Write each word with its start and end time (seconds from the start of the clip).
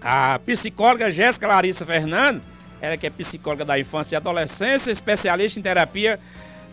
A 0.00 0.38
psicóloga 0.40 1.10
Jéssica 1.10 1.48
Larissa 1.48 1.84
Fernando, 1.84 2.42
ela 2.80 2.96
que 2.96 3.06
é 3.06 3.10
psicóloga 3.10 3.64
da 3.64 3.78
infância 3.78 4.14
e 4.14 4.16
adolescência, 4.16 4.90
especialista 4.90 5.58
em 5.58 5.62
terapia 5.62 6.20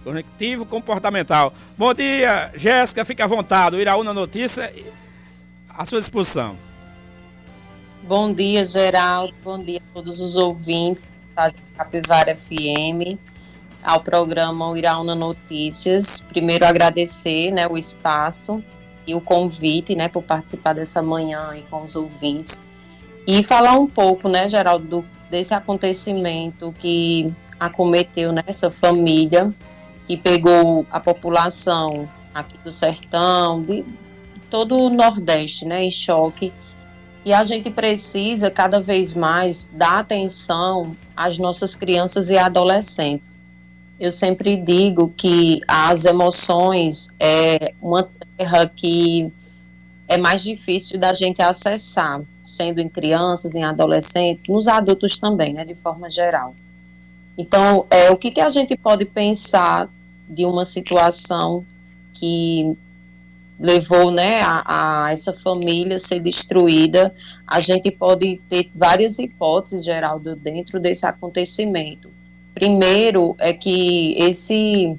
cognitivo 0.03 0.65
comportamental. 0.65 1.54
Bom 1.78 1.94
dia, 1.94 2.51
Jéssica, 2.55 3.05
fique 3.05 3.21
à 3.21 3.28
vontade. 3.28 3.75
O 3.75 3.79
Iraúna 3.79 4.13
Notícia, 4.13 4.73
à 5.70 5.86
sua 5.86 5.99
disposição. 5.99 6.57
Bom 8.04 8.33
dia, 8.33 8.65
Geraldo. 8.65 9.33
Bom 9.44 9.63
dia 9.63 9.79
a 9.79 9.94
todos 9.94 10.19
os 10.19 10.35
ouvintes 10.35 11.13
da 11.33 11.49
Capivara 11.78 12.35
FM, 12.35 13.17
ao 13.81 14.01
programa 14.01 14.78
Iraúna 14.78 15.15
Notícias. 15.15 16.20
Primeiro, 16.20 16.66
agradecer 16.66 17.52
né, 17.52 17.66
o 17.66 17.77
espaço 17.77 18.62
e 19.08 19.16
o 19.16 19.21
convite 19.21 19.95
né, 19.95 20.09
por 20.09 20.21
participar 20.21 20.73
dessa 20.73 21.02
manhã 21.02 21.49
aí 21.52 21.63
com 21.70 21.81
os 21.81 21.95
ouvintes. 21.95 22.62
E 23.26 23.44
falar 23.44 23.77
um 23.77 23.88
pouco, 23.88 24.27
né, 24.27 24.49
Geraldo, 24.49 24.85
do, 24.85 25.05
desse 25.30 25.54
acontecimento 25.54 26.73
que 26.80 27.34
acometeu 27.59 28.32
né, 28.32 28.44
essa 28.46 28.70
família, 28.70 29.54
que 30.05 30.18
pegou 30.18 30.86
a 30.91 30.99
população 30.99 32.09
aqui 32.34 32.58
do 32.63 32.72
sertão, 32.72 33.63
de 33.63 33.86
todo 34.49 34.76
o 34.76 34.90
Nordeste, 34.90 35.66
né, 35.66 35.84
em 35.84 35.91
choque 35.91 36.52
e 37.26 37.34
a 37.34 37.44
gente 37.46 37.70
precisa 37.70 38.52
cada 38.52 38.82
vez 38.82 39.13
mais 39.13 39.70
dar 39.71 39.99
atenção 39.99 40.96
às 41.16 41.38
nossas 41.38 41.76
crianças 41.76 42.30
e 42.30 42.38
adolescentes. 42.38 43.44
Eu 43.99 44.12
sempre 44.12 44.58
digo 44.58 45.13
que 45.16 45.62
as 45.68 46.04
emoções 46.04 47.10
é 47.20 47.74
uma 47.82 48.10
terra 48.38 48.68
que 48.68 49.32
é 50.07 50.17
mais 50.17 50.43
difícil 50.43 50.99
da 50.99 51.13
gente 51.13 51.41
acessar, 51.41 52.21
sendo 52.43 52.80
em 52.80 52.89
crianças, 52.89 53.55
em 53.55 53.63
adolescentes, 53.63 54.48
nos 54.48 54.67
adultos 54.67 55.17
também, 55.17 55.53
né, 55.53 55.66
de 55.66 55.76
forma 55.76 56.09
geral. 56.09 56.53
Então, 57.37 57.85
é, 57.90 58.12
o 58.12 58.18
que, 58.18 58.32
que 58.32 58.41
a 58.41 58.49
gente 58.49 58.76
pode 58.77 59.05
pensar 59.05 59.90
de 60.29 60.45
uma 60.45 60.65
situação 60.65 61.65
que 62.13 62.77
levou 63.60 64.11
né, 64.11 64.41
a, 64.41 65.05
a, 65.05 65.11
essa 65.11 65.33
família 65.33 65.97
ser 65.97 66.19
destruída, 66.19 67.13
a 67.47 67.59
gente 67.59 67.89
pode 67.91 68.41
ter 68.49 68.69
várias 68.73 69.19
hipóteses, 69.19 69.85
Geraldo, 69.85 70.35
dentro 70.35 70.79
desse 70.79 71.05
acontecimento. 71.05 72.11
Primeiro 72.53 73.35
é 73.39 73.53
que 73.53 74.13
esse, 74.17 74.97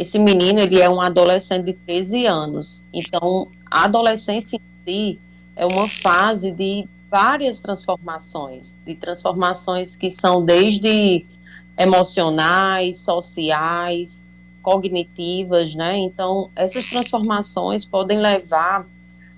esse 0.00 0.18
menino 0.18 0.60
ele 0.60 0.80
é 0.80 0.88
um 0.88 0.98
adolescente 0.98 1.66
de 1.66 1.74
13 1.74 2.24
anos, 2.24 2.86
então 2.90 3.48
a 3.70 3.84
adolescência 3.84 4.56
em 4.56 4.60
si 4.86 5.20
é 5.54 5.66
uma 5.66 5.86
fase 5.86 6.50
de 6.50 6.88
várias 7.10 7.60
transformações, 7.60 8.78
de 8.86 8.94
transformações 8.94 9.96
que 9.96 10.10
são 10.10 10.42
desde 10.42 11.26
emocionais, 11.76 12.96
sociais, 12.96 14.30
cognitivas, 14.62 15.74
né? 15.74 15.98
Então, 15.98 16.50
essas 16.56 16.88
transformações 16.88 17.84
podem 17.84 18.18
levar 18.18 18.86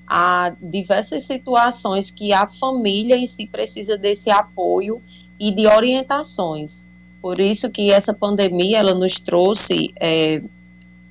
a 0.07 0.53
diversas 0.63 1.25
situações 1.25 2.09
que 2.09 2.33
a 2.33 2.47
família 2.47 3.17
em 3.17 3.27
si 3.27 3.49
precisa 3.49 3.99
desse 3.99 4.31
apoio 4.31 5.03
e 5.41 5.51
de 5.51 5.67
orientações. 5.67 6.87
Por 7.23 7.39
isso 7.39 7.71
que 7.71 7.93
essa 7.93 8.13
pandemia 8.13 8.79
ela 8.79 8.93
nos 8.93 9.21
trouxe 9.21 9.95
é, 10.01 10.43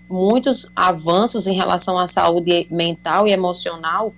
muitos 0.09 0.69
avanços 0.75 1.47
em 1.47 1.55
relação 1.55 1.97
à 1.97 2.05
saúde 2.05 2.67
mental 2.69 3.25
e 3.25 3.31
emocional 3.31 4.13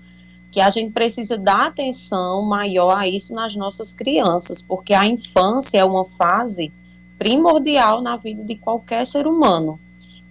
que 0.51 0.59
a 0.59 0.69
gente 0.69 0.91
precisa 0.91 1.37
dar 1.37 1.67
atenção 1.67 2.41
maior 2.43 2.97
a 2.97 3.07
isso 3.07 3.33
nas 3.33 3.55
nossas 3.55 3.91
crianças, 3.91 4.61
porque 4.61 4.93
a 4.93 5.05
infância 5.05 5.79
é 5.79 5.85
uma 5.85 6.05
fase 6.05 6.71
primordial 7.17 8.01
na 8.01 8.17
vida 8.17 8.43
de 8.43 8.55
qualquer 8.55 9.05
ser 9.07 9.25
humano. 9.25 9.79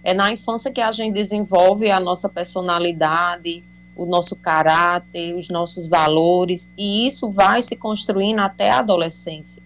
É 0.01 0.13
na 0.13 0.31
infância 0.31 0.71
que 0.71 0.79
a 0.79 0.91
gente 0.91 1.13
desenvolve 1.13 1.91
a 1.91 1.99
nossa 1.99 2.29
personalidade, 2.29 3.63
o 3.95 4.05
nosso 4.05 4.35
caráter, 4.35 5.35
os 5.35 5.49
nossos 5.49 5.87
valores, 5.87 6.71
e 6.77 7.05
isso 7.05 7.29
vai 7.29 7.61
se 7.61 7.75
construindo 7.75 8.39
até 8.39 8.71
a 8.71 8.79
adolescência. 8.79 9.61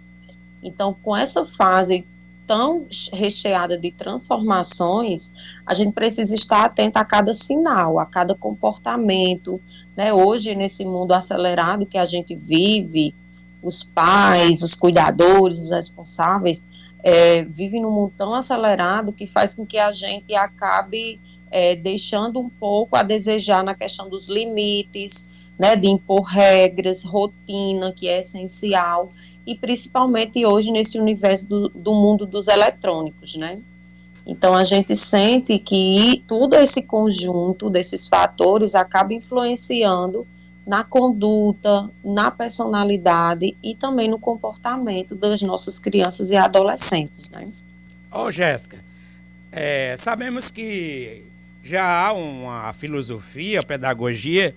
Então, 0.62 0.96
com 1.02 1.16
essa 1.16 1.46
fase 1.46 2.06
tão 2.48 2.88
recheada 3.12 3.78
de 3.78 3.92
transformações, 3.92 5.34
a 5.66 5.74
gente 5.74 5.92
precisa 5.92 6.34
estar 6.34 6.64
atento 6.64 6.98
a 6.98 7.04
cada 7.04 7.34
sinal, 7.34 8.00
a 8.00 8.06
cada 8.06 8.34
comportamento. 8.34 9.62
Né? 9.96 10.14
Hoje, 10.14 10.56
nesse 10.56 10.86
mundo 10.86 11.12
acelerado 11.12 11.86
que 11.86 11.98
a 11.98 12.06
gente 12.06 12.34
vive, 12.36 13.14
os 13.62 13.84
pais, 13.84 14.64
os 14.64 14.74
cuidadores, 14.74 15.60
os 15.60 15.72
responsáveis, 15.72 16.66
é, 17.04 17.44
vive 17.44 17.80
num 17.80 17.92
mundo 17.92 18.14
tão 18.18 18.34
acelerado 18.34 19.12
que 19.12 19.28
faz 19.28 19.54
com 19.54 19.66
que 19.66 19.78
a 19.78 19.92
gente 19.92 20.34
acabe 20.34 21.20
é, 21.52 21.76
deixando 21.76 22.40
um 22.40 22.50
pouco 22.50 22.96
a 22.96 23.04
desejar 23.04 23.64
na 23.64 23.76
questão 23.76 24.10
dos 24.10 24.28
limites, 24.28 25.30
né, 25.58 25.76
de 25.76 25.88
impor 25.88 26.22
regras, 26.22 27.04
rotina, 27.04 27.92
que 27.92 28.08
é 28.08 28.22
essencial, 28.22 29.12
e 29.48 29.56
principalmente 29.56 30.46
hoje 30.46 30.72
nesse 30.72 31.00
universo 31.00 31.48
do, 31.48 31.70
do 31.70 31.96
mundo 31.96 32.26
dos 32.26 32.50
eletrônicos, 32.50 33.38
né? 33.38 33.60
Então 34.26 34.54
a 34.54 34.66
gente 34.66 34.94
sente 34.94 35.58
que 35.58 36.22
todo 36.28 36.54
esse 36.56 36.82
conjunto 36.82 37.70
desses 37.70 38.10
fatores 38.10 38.76
acaba 38.76 39.14
influenciando 39.14 40.28
na 40.66 40.84
conduta, 40.84 41.90
na 42.04 42.30
personalidade 42.30 43.56
e 43.64 43.74
também 43.74 44.10
no 44.10 44.20
comportamento 44.20 45.16
das 45.16 45.42
nossas 45.42 45.80
crianças 45.80 46.30
e 46.30 46.36
adolescentes. 46.36 47.30
Né? 47.30 47.48
Ô, 48.12 48.30
Jéssica, 48.30 48.84
é, 49.50 49.96
sabemos 49.98 50.52
que 50.52 51.24
já 51.64 51.86
há 51.86 52.12
uma 52.12 52.74
filosofia, 52.74 53.64
pedagogia 53.64 54.54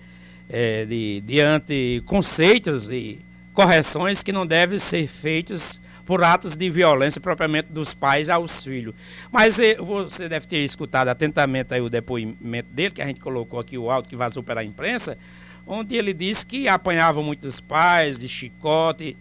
é, 0.49 0.83
de, 0.83 1.21
diante 1.25 2.03
conceitos 2.05 2.89
e 2.89 3.19
correções 3.53 4.23
que 4.23 4.31
não 4.31 4.45
devem 4.45 4.79
ser 4.79 5.07
feitos 5.07 5.81
por 6.05 6.23
atos 6.23 6.55
de 6.55 6.69
violência 6.69 7.21
propriamente 7.21 7.69
dos 7.71 7.93
pais 7.93 8.29
aos 8.29 8.63
filhos. 8.63 8.93
Mas 9.31 9.59
eh, 9.59 9.75
você 9.75 10.27
deve 10.27 10.47
ter 10.47 10.57
escutado 10.57 11.07
atentamente 11.07 11.73
o 11.79 11.89
depoimento 11.89 12.69
dele, 12.71 12.91
que 12.91 13.01
a 13.01 13.05
gente 13.05 13.19
colocou 13.19 13.59
aqui 13.59 13.77
o 13.77 13.89
áudio 13.89 14.09
que 14.09 14.15
vazou 14.15 14.43
pela 14.43 14.63
imprensa, 14.63 15.17
onde 15.65 15.95
ele 15.95 16.13
disse 16.13 16.45
que 16.45 16.67
apanhava 16.67 17.21
muitos 17.21 17.59
pais 17.59 18.19
de 18.19 18.27
chicote. 18.27 19.15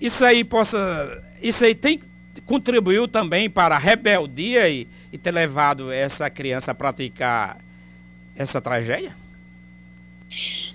Isso 0.00 0.24
aí 0.24 0.44
possa, 0.44 1.22
isso 1.42 1.64
aí 1.64 1.74
tem 1.74 2.00
contribuiu 2.46 3.06
também 3.06 3.48
para 3.48 3.76
a 3.76 3.78
rebeldia 3.78 4.68
e, 4.68 4.88
e 5.12 5.18
ter 5.18 5.30
levado 5.30 5.92
essa 5.92 6.28
criança 6.28 6.72
a 6.72 6.74
praticar 6.74 7.58
essa 8.34 8.60
tragédia? 8.60 9.14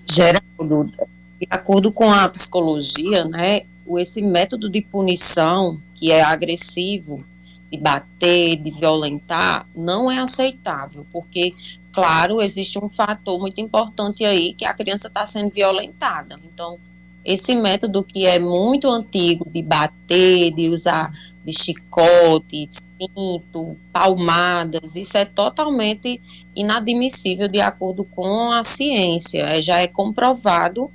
Geraldo, 0.06 0.92
de 1.40 1.48
acordo 1.50 1.92
com 1.92 2.12
a 2.12 2.28
psicologia, 2.30 3.26
né, 3.26 3.64
esse 3.98 4.22
método 4.22 4.70
de 4.70 4.82
punição 4.82 5.80
que 5.94 6.12
é 6.12 6.24
agressivo, 6.24 7.24
de 7.72 7.78
bater, 7.78 8.58
de 8.58 8.72
violentar, 8.72 9.68
não 9.76 10.10
é 10.10 10.20
aceitável, 10.20 11.06
porque 11.12 11.54
claro, 11.96 12.42
existe 12.42 12.78
um 12.78 12.90
fator 12.90 13.40
muito 13.40 13.62
importante 13.62 14.26
aí, 14.26 14.54
que 14.54 14.66
a 14.66 14.74
criança 14.74 15.08
está 15.08 15.26
sendo 15.26 15.54
violentada. 15.54 16.38
Então, 16.44 16.78
esse 17.24 17.56
método 17.56 18.04
que 18.04 18.26
é 18.26 18.38
muito 18.38 18.90
antigo 18.92 19.50
de 19.50 19.62
bater, 19.62 20.52
de 20.52 20.68
usar 20.68 21.14
de 21.46 21.54
chicote, 21.54 22.68
cinto, 22.70 23.78
palmadas, 23.94 24.98
isso 24.98 25.18
é 25.18 25.24
totalmente 25.24 26.20
inadmissível 26.54 27.48
de 27.48 27.62
acordo 27.62 28.04
com 28.04 28.52
a 28.52 28.62
ciência. 28.62 29.44
É, 29.44 29.62
já 29.62 29.80
é 29.80 29.88
comprovado 29.88 30.92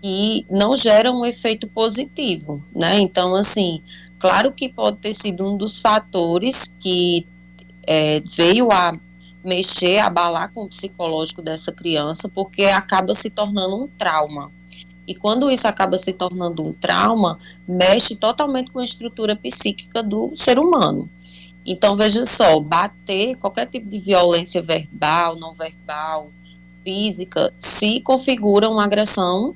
que 0.00 0.46
não 0.50 0.76
gera 0.76 1.12
um 1.12 1.24
efeito 1.24 1.66
positivo, 1.66 2.64
né? 2.74 2.98
Então, 3.00 3.34
assim, 3.34 3.82
claro 4.18 4.52
que 4.52 4.68
pode 4.68 4.98
ter 4.98 5.14
sido 5.14 5.46
um 5.46 5.56
dos 5.56 5.80
fatores 5.80 6.74
que 6.80 7.26
é, 7.86 8.20
veio 8.20 8.70
a 8.72 8.92
mexer, 9.44 9.98
abalar 9.98 10.52
com 10.52 10.64
o 10.64 10.68
psicológico 10.68 11.42
dessa 11.42 11.72
criança, 11.72 12.28
porque 12.28 12.64
acaba 12.64 13.14
se 13.14 13.30
tornando 13.30 13.84
um 13.84 13.86
trauma. 13.86 14.50
E 15.06 15.14
quando 15.14 15.50
isso 15.50 15.66
acaba 15.66 15.98
se 15.98 16.12
tornando 16.12 16.64
um 16.64 16.72
trauma, 16.72 17.38
mexe 17.66 18.14
totalmente 18.14 18.70
com 18.70 18.78
a 18.78 18.84
estrutura 18.84 19.34
psíquica 19.34 20.02
do 20.02 20.32
ser 20.36 20.58
humano. 20.58 21.08
Então, 21.64 21.96
veja 21.96 22.24
só, 22.24 22.60
bater, 22.60 23.36
qualquer 23.36 23.66
tipo 23.66 23.88
de 23.88 23.98
violência 23.98 24.62
verbal, 24.62 25.36
não 25.36 25.52
verbal, 25.52 26.30
física, 26.84 27.52
se 27.58 28.00
configura 28.00 28.68
uma 28.68 28.84
agressão 28.84 29.54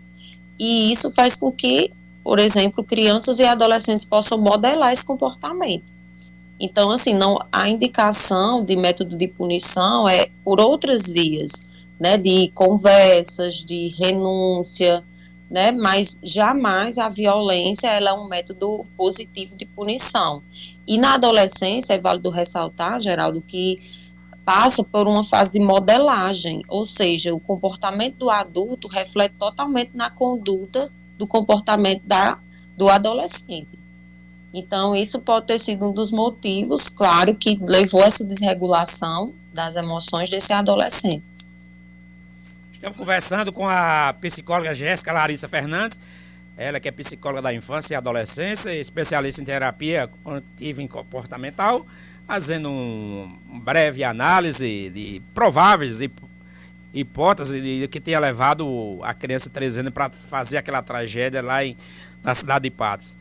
e 0.59 0.93
isso 0.93 1.11
faz 1.13 1.35
com 1.35 1.51
que, 1.51 1.91
por 2.23 2.39
exemplo, 2.39 2.85
crianças 2.85 3.39
e 3.39 3.45
adolescentes 3.45 4.07
possam 4.07 4.39
modelar 4.39 4.93
esse 4.93 5.05
comportamento. 5.05 5.93
Então, 6.59 6.91
assim, 6.91 7.13
não 7.13 7.39
a 7.51 7.69
indicação 7.69 8.65
de 8.65 8.77
método 8.77 9.17
de 9.17 9.29
punição 9.29 10.09
é 10.09 10.29
por 10.45 10.61
outras 10.61 11.09
vias, 11.09 11.67
né, 11.99 12.17
de 12.17 12.49
conversas, 12.55 13.57
de 13.65 13.89
renúncia, 13.89 15.05
né? 15.51 15.71
Mas 15.71 16.19
jamais 16.23 16.99
a 16.99 17.09
violência 17.09 17.89
ela 17.89 18.11
é 18.11 18.13
um 18.13 18.27
método 18.27 18.87
positivo 18.97 19.57
de 19.57 19.67
punição. 19.67 20.43
E 20.87 20.99
na 20.99 21.15
adolescência 21.15 21.95
é 21.95 21.99
válido 21.99 22.31
ressaltar, 22.31 23.01
Geraldo, 23.01 23.43
que 23.47 23.81
passa 24.45 24.85
por 24.85 25.09
uma 25.09 25.25
fase 25.25 25.53
de 25.53 25.59
modelagem, 25.59 26.63
ou 26.69 26.85
seja, 26.85 27.35
o 27.35 27.41
comportamento 27.41 28.17
do 28.17 28.31
adulto 28.31 28.89
reflete 28.89 29.35
totalmente 29.39 29.93
na 29.95 30.11
conduta 30.11 30.91
do 31.17 31.27
comportamento 31.27 32.03
da, 32.05 32.39
do 32.77 32.89
adolescente. 32.89 33.79
Então, 34.53 34.95
isso 34.95 35.19
pode 35.19 35.47
ter 35.47 35.59
sido 35.59 35.85
um 35.85 35.93
dos 35.93 36.13
motivos, 36.13 36.89
claro, 36.89 37.35
que 37.35 37.59
levou 37.61 38.03
a 38.03 38.07
essa 38.07 38.25
desregulação 38.25 39.33
das 39.53 39.75
emoções 39.75 40.31
desse 40.31 40.53
adolescente. 40.53 41.25
Estamos 42.75 42.97
conversando 42.97 43.53
com 43.53 43.67
a 43.69 44.15
psicóloga 44.21 44.75
Jéssica 44.75 45.13
Larissa 45.13 45.49
Fernandes, 45.49 45.99
ela 46.57 46.79
que 46.79 46.89
é 46.89 46.93
psicóloga 46.93 47.43
da 47.43 47.55
infância 47.55 47.95
e 47.95 47.97
adolescência, 47.97 48.73
especialista 48.75 49.41
em 49.41 49.45
terapia 49.45 50.09
cognitivo 50.23 50.83
e 50.83 50.89
comportamental, 50.89 51.85
fazendo 52.27 52.71
um, 52.71 53.39
breve 53.63 54.03
análise 54.03 54.91
de 54.91 55.23
prováveis 55.35 56.01
hipóteses 56.93 57.63
de 57.63 57.89
que 57.89 58.01
tenha 58.01 58.19
levado 58.19 58.99
a 59.03 59.13
criança 59.13 59.49
de 59.49 59.55
13 59.55 59.81
anos 59.81 59.93
para 59.93 60.11
fazer 60.11 60.57
aquela 60.57 60.83
tragédia 60.83 61.43
lá 61.43 61.65
em, 61.65 61.77
na 62.23 62.35
cidade 62.35 62.65
de 62.65 62.71
Patos. 62.71 63.17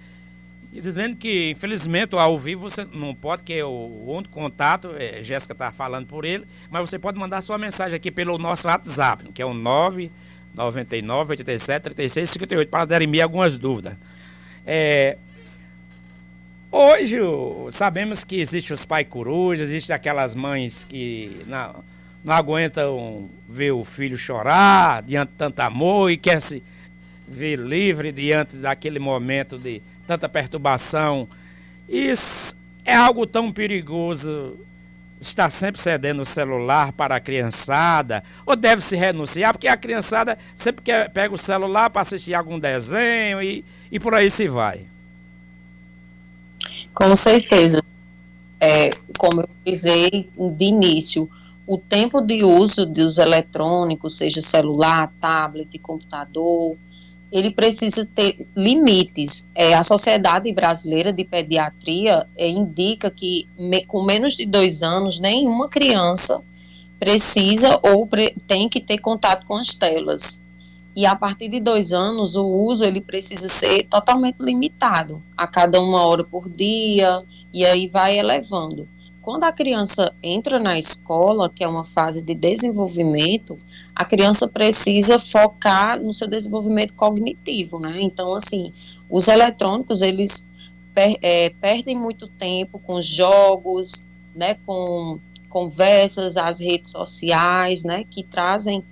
E 0.71 0.81
dizendo 0.81 1.15
que, 1.15 1.51
infelizmente, 1.51 2.15
ao 2.15 2.39
vivo 2.39 2.67
você 2.67 2.87
não 2.91 3.13
pode, 3.13 3.43
que 3.43 3.53
é 3.53 3.63
o 3.63 4.05
único 4.07 4.33
contato, 4.33 4.91
é, 4.97 5.21
Jéssica 5.21 5.53
está 5.53 5.71
falando 5.71 6.07
por 6.07 6.25
ele, 6.25 6.45
mas 6.71 6.89
você 6.89 6.97
pode 6.97 7.19
mandar 7.19 7.41
sua 7.41 7.59
mensagem 7.59 7.95
aqui 7.95 8.09
pelo 8.09 8.39
nosso 8.39 8.67
WhatsApp, 8.67 9.31
que 9.31 9.41
é 9.41 9.45
o 9.45 9.53
999 9.53 11.31
87 11.31 11.83
36 11.83 12.29
58, 12.31 12.69
para 12.69 12.85
derimir 12.85 13.21
algumas 13.21 13.55
dúvidas. 13.55 13.95
É, 14.65 15.17
hoje 16.73 17.17
sabemos 17.69 18.23
que 18.23 18.39
existem 18.41 18.73
os 18.73 18.83
pais 18.83 19.07
corujas, 19.07 19.69
existem 19.69 19.95
aquelas 19.95 20.33
mães 20.33 20.85
que 20.89 21.43
não, 21.45 21.83
não 22.23 22.33
aguentam 22.33 23.29
ver 23.47 23.71
o 23.71 23.83
filho 23.83 24.17
chorar 24.17 25.03
diante 25.03 25.29
de 25.29 25.37
tanto 25.37 25.59
amor 25.59 26.09
e 26.09 26.17
quer 26.17 26.41
se 26.41 26.63
ver 27.27 27.57
livre 27.57 28.11
diante 28.11 28.57
daquele 28.57 28.99
momento 28.99 29.57
de 29.57 29.81
tanta 30.07 30.27
perturbação. 30.27 31.27
Isso 31.87 32.55
é 32.83 32.95
algo 32.95 33.27
tão 33.27 33.51
perigoso. 33.51 34.57
Estar 35.21 35.49
sempre 35.49 35.79
cedendo 35.79 36.21
o 36.21 36.25
celular 36.25 36.91
para 36.91 37.15
a 37.15 37.19
criançada, 37.19 38.21
ou 38.45 38.57
deve 38.57 38.81
se 38.81 38.97
renunciar, 38.97 39.53
porque 39.53 39.69
a 39.69 39.77
criançada 39.77 40.37
sempre 40.53 40.83
quer, 40.83 41.09
pega 41.11 41.33
o 41.33 41.37
celular 41.37 41.89
para 41.89 42.01
assistir 42.01 42.33
algum 42.33 42.59
desenho 42.59 43.41
e, 43.41 43.63
e 43.89 44.01
por 44.01 44.13
aí 44.13 44.29
se 44.29 44.49
vai. 44.49 44.92
Com 46.93 47.15
certeza. 47.15 47.83
É, 48.59 48.91
como 49.17 49.41
eu 49.41 49.47
dizei 49.65 50.29
de 50.37 50.65
início, 50.65 51.29
o 51.65 51.77
tempo 51.77 52.21
de 52.21 52.43
uso 52.43 52.85
dos 52.85 53.17
eletrônicos, 53.17 54.17
seja 54.17 54.41
celular, 54.41 55.11
tablet, 55.19 55.77
computador, 55.79 56.77
ele 57.31 57.49
precisa 57.49 58.05
ter 58.05 58.45
limites. 58.55 59.49
É, 59.55 59.73
a 59.73 59.81
Sociedade 59.81 60.51
Brasileira 60.53 61.11
de 61.11 61.23
Pediatria 61.23 62.27
é, 62.37 62.47
indica 62.47 63.09
que 63.09 63.47
me, 63.57 63.83
com 63.85 64.03
menos 64.03 64.35
de 64.35 64.45
dois 64.45 64.83
anos, 64.83 65.19
nenhuma 65.19 65.67
criança 65.67 66.41
precisa 66.99 67.79
ou 67.81 68.05
pre, 68.05 68.35
tem 68.47 68.69
que 68.69 68.79
ter 68.79 68.99
contato 68.99 69.47
com 69.47 69.57
as 69.57 69.73
telas. 69.73 70.39
E 70.95 71.05
a 71.05 71.15
partir 71.15 71.49
de 71.49 71.59
dois 71.59 71.91
anos, 71.91 72.35
o 72.35 72.45
uso 72.45 72.83
ele 72.83 73.01
precisa 73.01 73.49
ser 73.49 73.87
totalmente 73.87 74.39
limitado, 74.39 75.21
a 75.35 75.47
cada 75.47 75.81
uma 75.81 76.05
hora 76.05 76.23
por 76.23 76.49
dia, 76.49 77.23
e 77.51 77.65
aí 77.65 77.87
vai 77.87 78.17
elevando. 78.17 78.87
Quando 79.21 79.45
a 79.45 79.51
criança 79.53 80.13
entra 80.21 80.59
na 80.59 80.77
escola, 80.77 81.49
que 81.49 81.63
é 81.63 81.67
uma 81.67 81.85
fase 81.85 82.21
de 82.21 82.35
desenvolvimento, 82.35 83.57
a 83.95 84.03
criança 84.03 84.47
precisa 84.47 85.17
focar 85.17 85.99
no 85.99 86.13
seu 86.13 86.27
desenvolvimento 86.27 86.93
cognitivo, 86.93 87.79
né? 87.79 87.99
Então, 88.01 88.35
assim, 88.35 88.73
os 89.09 89.27
eletrônicos, 89.27 90.01
eles 90.01 90.45
per, 90.93 91.17
é, 91.21 91.51
perdem 91.61 91.95
muito 91.95 92.27
tempo 92.27 92.79
com 92.79 93.01
jogos, 93.01 94.05
né, 94.35 94.57
com 94.65 95.19
conversas, 95.49 96.35
as 96.35 96.59
redes 96.59 96.91
sociais, 96.91 97.83
né, 97.83 98.03
que 98.09 98.23
trazem, 98.23 98.83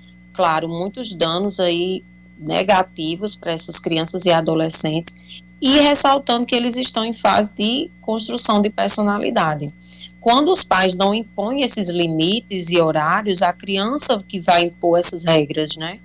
claro, 0.41 0.67
muitos 0.67 1.13
danos 1.13 1.59
aí 1.59 2.03
negativos 2.35 3.35
para 3.35 3.51
essas 3.51 3.77
crianças 3.77 4.25
e 4.25 4.31
adolescentes, 4.31 5.15
e 5.61 5.77
ressaltando 5.77 6.47
que 6.47 6.55
eles 6.55 6.75
estão 6.75 7.05
em 7.05 7.13
fase 7.13 7.53
de 7.53 7.91
construção 8.01 8.59
de 8.59 8.71
personalidade. 8.71 9.71
Quando 10.19 10.51
os 10.51 10.63
pais 10.63 10.95
não 10.95 11.13
impõem 11.13 11.61
esses 11.61 11.89
limites 11.89 12.71
e 12.71 12.81
horários, 12.81 13.43
a 13.43 13.53
criança 13.53 14.23
que 14.27 14.39
vai 14.39 14.63
impor 14.63 14.97
essas 14.97 15.23
regras, 15.23 15.77
né? 15.77 15.99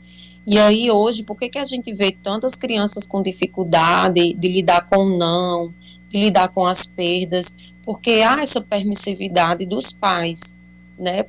E 0.47 0.59
aí 0.59 0.91
hoje, 0.91 1.23
por 1.23 1.39
que, 1.39 1.49
que 1.49 1.59
a 1.59 1.65
gente 1.65 1.95
vê 1.95 2.13
tantas 2.13 2.55
crianças 2.55 3.07
com 3.07 3.23
dificuldade 3.23 4.35
de 4.35 4.49
lidar 4.49 4.85
com 4.85 4.99
o 4.99 5.17
não, 5.17 5.73
de 6.11 6.21
lidar 6.21 6.51
com 6.51 6.67
as 6.67 6.85
perdas? 6.85 7.57
Porque 7.83 8.21
há 8.21 8.43
essa 8.43 8.61
permissividade 8.61 9.65
dos 9.65 9.93
pais, 9.93 10.55
né? 10.99 11.25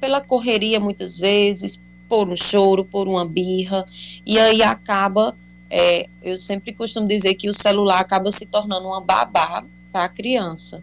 Pela 0.00 0.20
correria 0.20 0.80
muitas 0.80 1.16
vezes, 1.16 1.80
por 2.08 2.28
um 2.28 2.36
choro, 2.36 2.84
por 2.84 3.08
uma 3.08 3.24
birra, 3.26 3.84
e 4.24 4.38
aí 4.38 4.62
acaba, 4.62 5.36
é, 5.70 6.08
eu 6.22 6.38
sempre 6.38 6.72
costumo 6.72 7.06
dizer 7.06 7.34
que 7.34 7.48
o 7.48 7.52
celular 7.52 8.00
acaba 8.00 8.30
se 8.30 8.46
tornando 8.46 8.88
uma 8.88 9.00
babá 9.00 9.64
para 9.92 10.04
a 10.04 10.08
criança. 10.08 10.80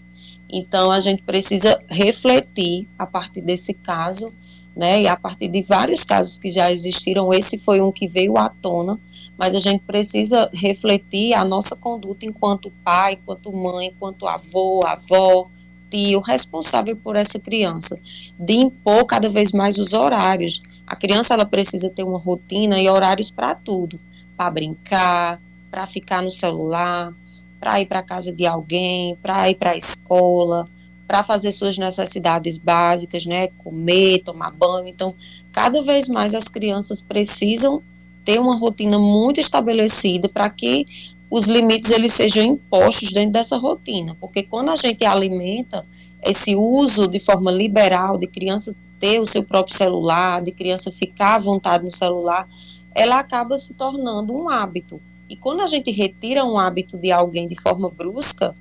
Então, 0.49 0.91
a 0.91 0.99
gente 0.99 1.23
precisa 1.23 1.79
refletir 1.89 2.87
a 2.97 3.07
partir 3.07 3.41
desse 3.41 3.73
caso, 3.73 4.33
né, 4.75 5.01
e 5.01 5.07
a 5.07 5.15
partir 5.15 5.47
de 5.47 5.61
vários 5.61 6.03
casos 6.03 6.37
que 6.37 6.49
já 6.49 6.71
existiram, 6.71 7.33
esse 7.33 7.57
foi 7.57 7.81
um 7.81 7.91
que 7.91 8.07
veio 8.07 8.37
à 8.37 8.49
tona, 8.49 8.99
mas 9.37 9.55
a 9.55 9.59
gente 9.59 9.81
precisa 9.81 10.49
refletir 10.53 11.33
a 11.33 11.43
nossa 11.43 11.75
conduta 11.75 12.25
enquanto 12.25 12.71
pai, 12.83 13.13
enquanto 13.13 13.51
mãe, 13.51 13.87
enquanto 13.87 14.27
avô, 14.27 14.81
avó, 14.85 15.47
tio, 15.93 16.19
responsável 16.21 16.95
por 16.95 17.15
essa 17.15 17.37
criança, 17.37 17.99
de 18.39 18.53
impor 18.53 19.05
cada 19.05 19.29
vez 19.29 19.51
mais 19.51 19.77
os 19.77 19.93
horários. 19.93 20.63
A 20.87 20.95
criança 20.95 21.35
ela 21.35 21.45
precisa 21.45 21.87
ter 21.87 22.01
uma 22.01 22.17
rotina 22.17 22.81
e 22.81 22.89
horários 22.89 23.29
para 23.29 23.53
tudo, 23.53 23.99
para 24.35 24.49
brincar, 24.49 25.39
para 25.69 25.85
ficar 25.85 26.23
no 26.23 26.31
celular, 26.31 27.13
para 27.59 27.79
ir 27.79 27.85
para 27.85 28.01
casa 28.01 28.33
de 28.33 28.47
alguém, 28.47 29.15
para 29.21 29.47
ir 29.51 29.55
para 29.55 29.71
a 29.71 29.77
escola, 29.77 30.67
para 31.07 31.21
fazer 31.21 31.51
suas 31.51 31.77
necessidades 31.77 32.57
básicas, 32.57 33.27
né, 33.27 33.49
comer, 33.59 34.23
tomar 34.23 34.51
banho. 34.51 34.87
Então, 34.87 35.13
cada 35.51 35.79
vez 35.83 36.09
mais 36.09 36.33
as 36.33 36.47
crianças 36.47 37.01
precisam 37.01 37.83
ter 38.25 38.39
uma 38.39 38.57
rotina 38.57 38.97
muito 38.97 39.39
estabelecida 39.39 40.27
para 40.27 40.49
que 40.49 40.87
os 41.35 41.47
limites 41.47 41.89
eles 41.89 42.13
sejam 42.13 42.43
impostos 42.43 43.11
dentro 43.11 43.31
dessa 43.31 43.57
rotina, 43.57 44.15
porque 44.21 44.43
quando 44.43 44.69
a 44.69 44.75
gente 44.75 45.03
alimenta 45.03 45.83
esse 46.21 46.55
uso 46.55 47.07
de 47.07 47.19
forma 47.19 47.51
liberal 47.51 48.19
de 48.19 48.27
criança 48.27 48.75
ter 48.99 49.19
o 49.19 49.25
seu 49.25 49.43
próprio 49.43 49.75
celular, 49.75 50.43
de 50.43 50.51
criança 50.51 50.91
ficar 50.91 51.37
à 51.37 51.39
vontade 51.39 51.83
no 51.83 51.91
celular, 51.91 52.47
ela 52.93 53.17
acaba 53.17 53.57
se 53.57 53.73
tornando 53.73 54.31
um 54.31 54.47
hábito. 54.47 55.01
E 55.27 55.35
quando 55.35 55.61
a 55.61 55.67
gente 55.67 55.89
retira 55.89 56.45
um 56.45 56.55
hábito 56.55 56.99
de 56.99 57.11
alguém 57.11 57.47
de 57.47 57.59
forma 57.59 57.89
brusca, 57.89 58.55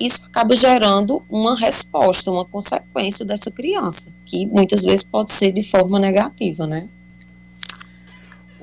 isso 0.00 0.24
acaba 0.24 0.56
gerando 0.56 1.22
uma 1.28 1.54
resposta, 1.54 2.30
uma 2.30 2.46
consequência 2.46 3.22
dessa 3.22 3.50
criança, 3.50 4.10
que 4.24 4.46
muitas 4.46 4.82
vezes 4.82 5.02
pode 5.02 5.30
ser 5.30 5.52
de 5.52 5.62
forma 5.62 5.98
negativa, 5.98 6.66
né? 6.66 6.88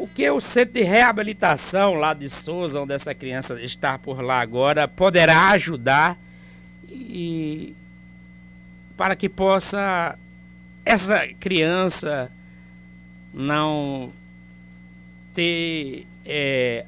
O 0.02 0.08
que 0.08 0.28
o 0.32 0.42
centro 0.42 0.74
de 0.74 0.82
reabilitação 0.82 1.94
lá 1.94 2.16
de 2.16 2.28
Souza, 2.28 2.82
onde 2.82 2.92
essa 2.92 3.14
criança 3.14 3.62
está 3.62 4.00
por 4.00 4.20
lá 4.20 4.42
agora, 4.42 4.88
poderá 4.88 5.50
ajudar 5.50 6.18
e 6.90 7.76
para 8.98 9.16
que 9.16 9.30
possa 9.30 10.18
essa 10.84 11.28
criança 11.40 12.32
não 13.32 14.12
ter 15.36 16.08
é, 16.26 16.84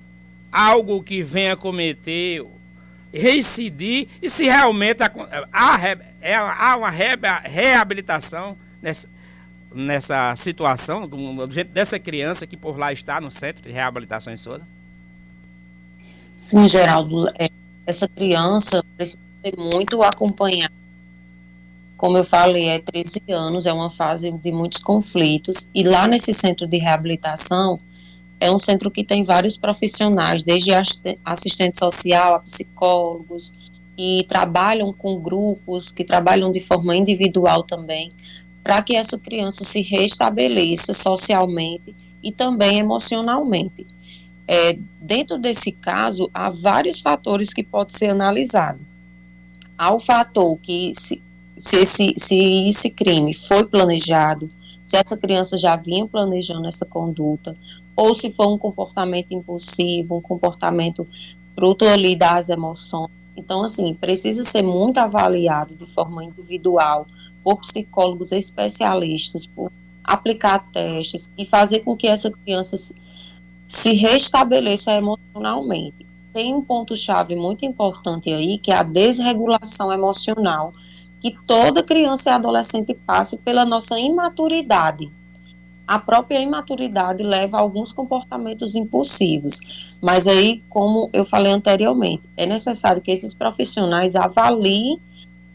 algo 0.52 1.04
que 1.04 1.22
venha 1.22 1.56
cometer, 1.56 2.44
reincidir, 3.14 4.08
e 4.24 4.28
se 4.28 4.46
realmente 4.46 5.04
há, 5.04 5.12
há 5.52 6.76
uma 6.76 6.90
reabilitação 6.90 8.58
nessa, 9.74 10.36
situação, 10.36 11.08
do, 11.08 11.52
jeito 11.52 11.74
dessa 11.74 11.98
criança 12.00 12.46
que 12.46 12.56
por 12.56 12.78
lá 12.78 12.94
está 12.94 13.20
no 13.20 13.32
centro 13.32 13.64
de 13.64 13.72
reabilitação 13.72 14.32
em 14.32 14.38
Souza? 14.38 14.66
Sim, 16.36 16.68
Geraldo, 16.68 17.30
é, 17.40 17.50
essa 17.86 18.08
criança 18.08 18.84
precisa 18.96 19.20
ser 19.44 19.56
muito 19.58 20.02
acompanhada. 20.04 20.74
Como 21.98 22.18
eu 22.18 22.24
falei, 22.24 22.68
é 22.68 22.80
13 22.80 23.22
anos, 23.30 23.66
é 23.66 23.72
uma 23.72 23.90
fase 23.90 24.30
de 24.30 24.52
muitos 24.52 24.82
conflitos, 24.82 25.70
e 25.74 25.84
lá 25.84 26.08
nesse 26.08 26.34
centro 26.34 26.68
de 26.68 26.78
reabilitação, 26.78 27.80
é 28.40 28.52
um 28.52 28.58
centro 28.58 28.92
que 28.92 29.06
tem 29.06 29.24
vários 29.24 29.56
profissionais, 29.56 30.44
desde 30.44 30.72
assistente 31.24 31.80
social 31.80 32.36
a 32.36 32.40
psicólogos, 32.40 33.54
que 33.96 34.26
trabalham 34.28 34.92
com 34.92 35.20
grupos, 35.20 35.92
que 35.92 36.04
trabalham 36.04 36.52
de 36.52 36.60
forma 36.60 36.96
individual 36.96 37.64
também, 37.64 38.12
para 38.64 38.82
que 38.82 38.96
essa 38.96 39.18
criança 39.18 39.64
se 39.64 39.82
restabeleça 39.82 40.94
socialmente 40.94 41.94
e 42.24 42.32
também 42.32 42.80
emocionalmente. 42.80 43.86
É, 44.48 44.78
dentro 45.00 45.38
desse 45.38 45.72
caso, 45.72 46.30
há 46.34 46.50
vários 46.50 47.02
fatores 47.02 47.54
que 47.54 47.64
podem 47.64 47.96
ser 47.96 48.10
analisados. 48.12 48.82
Há 49.78 49.94
o 49.94 50.00
fator 50.00 50.58
que 50.60 50.92
se, 50.96 51.22
se, 51.58 51.78
esse, 51.78 52.14
se 52.18 52.70
esse 52.70 52.90
crime 52.90 53.34
foi 53.34 53.66
planejado, 53.66 54.50
se 54.84 54.96
essa 54.96 55.18
criança 55.18 55.58
já 55.58 55.76
vinha 55.76 56.06
planejando 56.06 56.68
essa 56.68 56.86
conduta, 56.86 57.56
ou 57.96 58.14
se 58.14 58.32
foi 58.32 58.48
um 58.48 58.58
comportamento 58.58 59.34
impulsivo, 59.34 60.18
um 60.18 60.22
comportamento 60.22 61.08
fruto 61.56 61.86
ali 61.86 62.16
das 62.16 62.50
emoções. 62.50 63.12
Então, 63.36 63.64
assim, 63.64 63.94
precisa 63.94 64.44
ser 64.44 64.62
muito 64.62 64.98
avaliado 65.00 65.76
de 65.76 65.86
forma 65.88 66.24
individual 66.24 67.08
por 67.44 67.60
psicólogos 67.60 68.32
especialistas, 68.32 69.46
por 69.46 69.72
aplicar 70.04 70.60
testes 70.72 71.30
e 71.38 71.46
fazer 71.46 71.82
com 71.82 71.96
que 71.96 72.08
essa 72.08 72.30
criança 72.30 72.78
se, 72.78 72.96
se 73.68 73.94
restabeleça 73.94 74.92
emocionalmente. 74.94 76.06
Tem 76.34 76.54
um 76.54 76.62
ponto-chave 76.62 77.36
muito 77.36 77.64
importante 77.64 78.34
aí, 78.34 78.58
que 78.58 78.72
é 78.72 78.76
a 78.76 78.84
desregulação 78.84 79.94
emocional, 79.94 80.74
que 81.22 81.36
toda 81.46 81.84
criança 81.84 82.30
e 82.30 82.34
adolescente 82.34 82.94
passe 82.94 83.38
pela 83.38 83.64
nossa 83.64 84.00
imaturidade. 84.00 85.10
A 85.88 86.00
própria 86.00 86.40
imaturidade 86.40 87.24
leva 87.24 87.58
a 87.58 87.60
alguns 87.60 87.92
comportamentos 87.92 88.74
impulsivos, 88.74 89.60
mas 90.02 90.28
aí, 90.28 90.64
como 90.70 91.10
eu 91.14 91.24
falei 91.24 91.52
anteriormente, 91.52 92.24
é 92.36 92.46
necessário 92.46 93.02
que 93.02 93.12
esses 93.12 93.34
profissionais 93.34 94.16
avaliem 94.16 95.00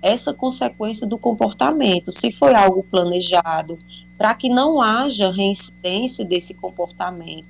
essa 0.01 0.33
consequência 0.33 1.07
do 1.07 1.19
comportamento, 1.19 2.13
se 2.13 2.31
foi 2.31 2.55
algo 2.55 2.83
planejado, 2.83 3.79
para 4.17 4.35
que 4.35 4.49
não 4.49 4.81
haja 4.81 5.33
reincidência 5.33 6.25
desse 6.25 6.55
comportamento, 6.55 7.47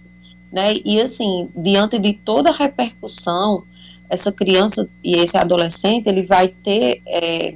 né? 0.50 0.74
E 0.84 1.00
assim, 1.00 1.48
diante 1.54 1.98
de 1.98 2.12
toda 2.12 2.50
a 2.50 2.52
repercussão, 2.52 3.64
essa 4.08 4.32
criança 4.32 4.88
e 5.04 5.16
esse 5.16 5.36
adolescente, 5.36 6.08
ele 6.08 6.22
vai 6.22 6.48
ter 6.48 7.02
é, 7.06 7.54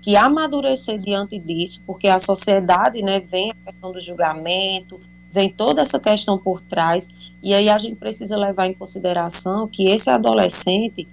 que 0.00 0.16
amadurecer 0.16 0.98
diante 0.98 1.38
disso, 1.38 1.82
porque 1.86 2.08
a 2.08 2.18
sociedade, 2.18 3.02
né, 3.02 3.20
vem 3.20 3.50
a 3.50 3.54
questão 3.54 3.92
do 3.92 4.00
julgamento, 4.00 5.00
vem 5.30 5.48
toda 5.48 5.82
essa 5.82 5.98
questão 5.98 6.38
por 6.38 6.60
trás, 6.60 7.08
e 7.42 7.54
aí 7.54 7.68
a 7.68 7.78
gente 7.78 7.96
precisa 7.96 8.36
levar 8.36 8.66
em 8.66 8.74
consideração 8.74 9.68
que 9.68 9.88
esse 9.88 10.08
adolescente, 10.08 11.06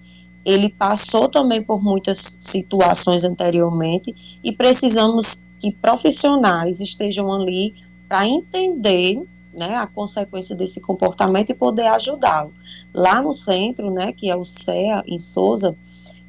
ele 0.48 0.70
passou 0.70 1.27
também 1.27 1.62
por 1.62 1.84
muitas 1.84 2.38
situações 2.39 3.25
anteriormente, 3.25 4.39
e 4.42 4.50
precisamos 4.54 5.44
que 5.60 5.74
profissionais 5.74 6.80
estejam 6.80 7.34
ali 7.34 7.75
para 8.08 8.25
entender 8.25 9.22
né, 9.54 9.75
a 9.75 9.86
consequência 9.86 10.56
desse 10.56 10.80
comportamento 10.80 11.50
e 11.50 11.54
poder 11.54 11.88
ajudá-lo. 11.88 12.54
Lá 12.94 13.22
no 13.22 13.34
centro, 13.34 13.92
né, 13.92 14.13
que 14.13 14.30
é 14.30 14.38
o 14.38 14.46
CEA, 14.46 15.04
em 15.06 15.20
Souza, 15.20 15.75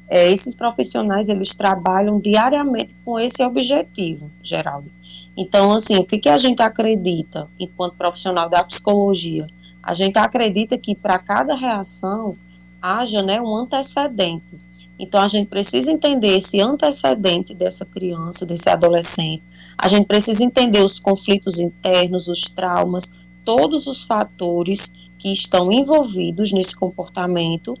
é, 0.09 0.29
esses 0.29 0.53
profissionais, 0.53 1.29
eles 1.29 1.55
trabalham 1.55 2.19
diariamente 2.19 2.93
com 3.05 3.17
esse 3.17 3.41
objetivo, 3.41 4.29
Geraldo. 4.43 4.91
Então, 5.37 5.71
assim, 5.71 5.95
o 5.95 6.03
que, 6.03 6.17
que 6.17 6.27
a 6.27 6.37
gente 6.37 6.61
acredita 6.61 7.47
enquanto 7.57 7.95
profissional 7.95 8.49
da 8.49 8.65
psicologia? 8.65 9.47
A 9.81 9.93
gente 9.93 10.17
acredita 10.17 10.77
que 10.77 10.93
para 10.93 11.17
cada 11.17 11.55
reação 11.55 12.35
haja 12.81 13.21
né, 13.21 13.41
um 13.41 13.55
antecedente. 13.55 14.57
Então, 14.97 15.21
a 15.21 15.27
gente 15.27 15.47
precisa 15.47 15.91
entender 15.91 16.37
esse 16.37 16.59
antecedente 16.59 17.53
dessa 17.53 17.85
criança, 17.85 18.45
desse 18.45 18.69
adolescente. 18.69 19.43
A 19.77 19.87
gente 19.87 20.05
precisa 20.05 20.43
entender 20.43 20.83
os 20.83 20.99
conflitos 20.99 21.57
internos, 21.57 22.27
os 22.27 22.41
traumas, 22.41 23.11
todos 23.45 23.87
os 23.87 24.03
fatores 24.03 24.91
que 25.17 25.31
estão 25.31 25.71
envolvidos 25.71 26.51
nesse 26.51 26.75
comportamento 26.75 27.75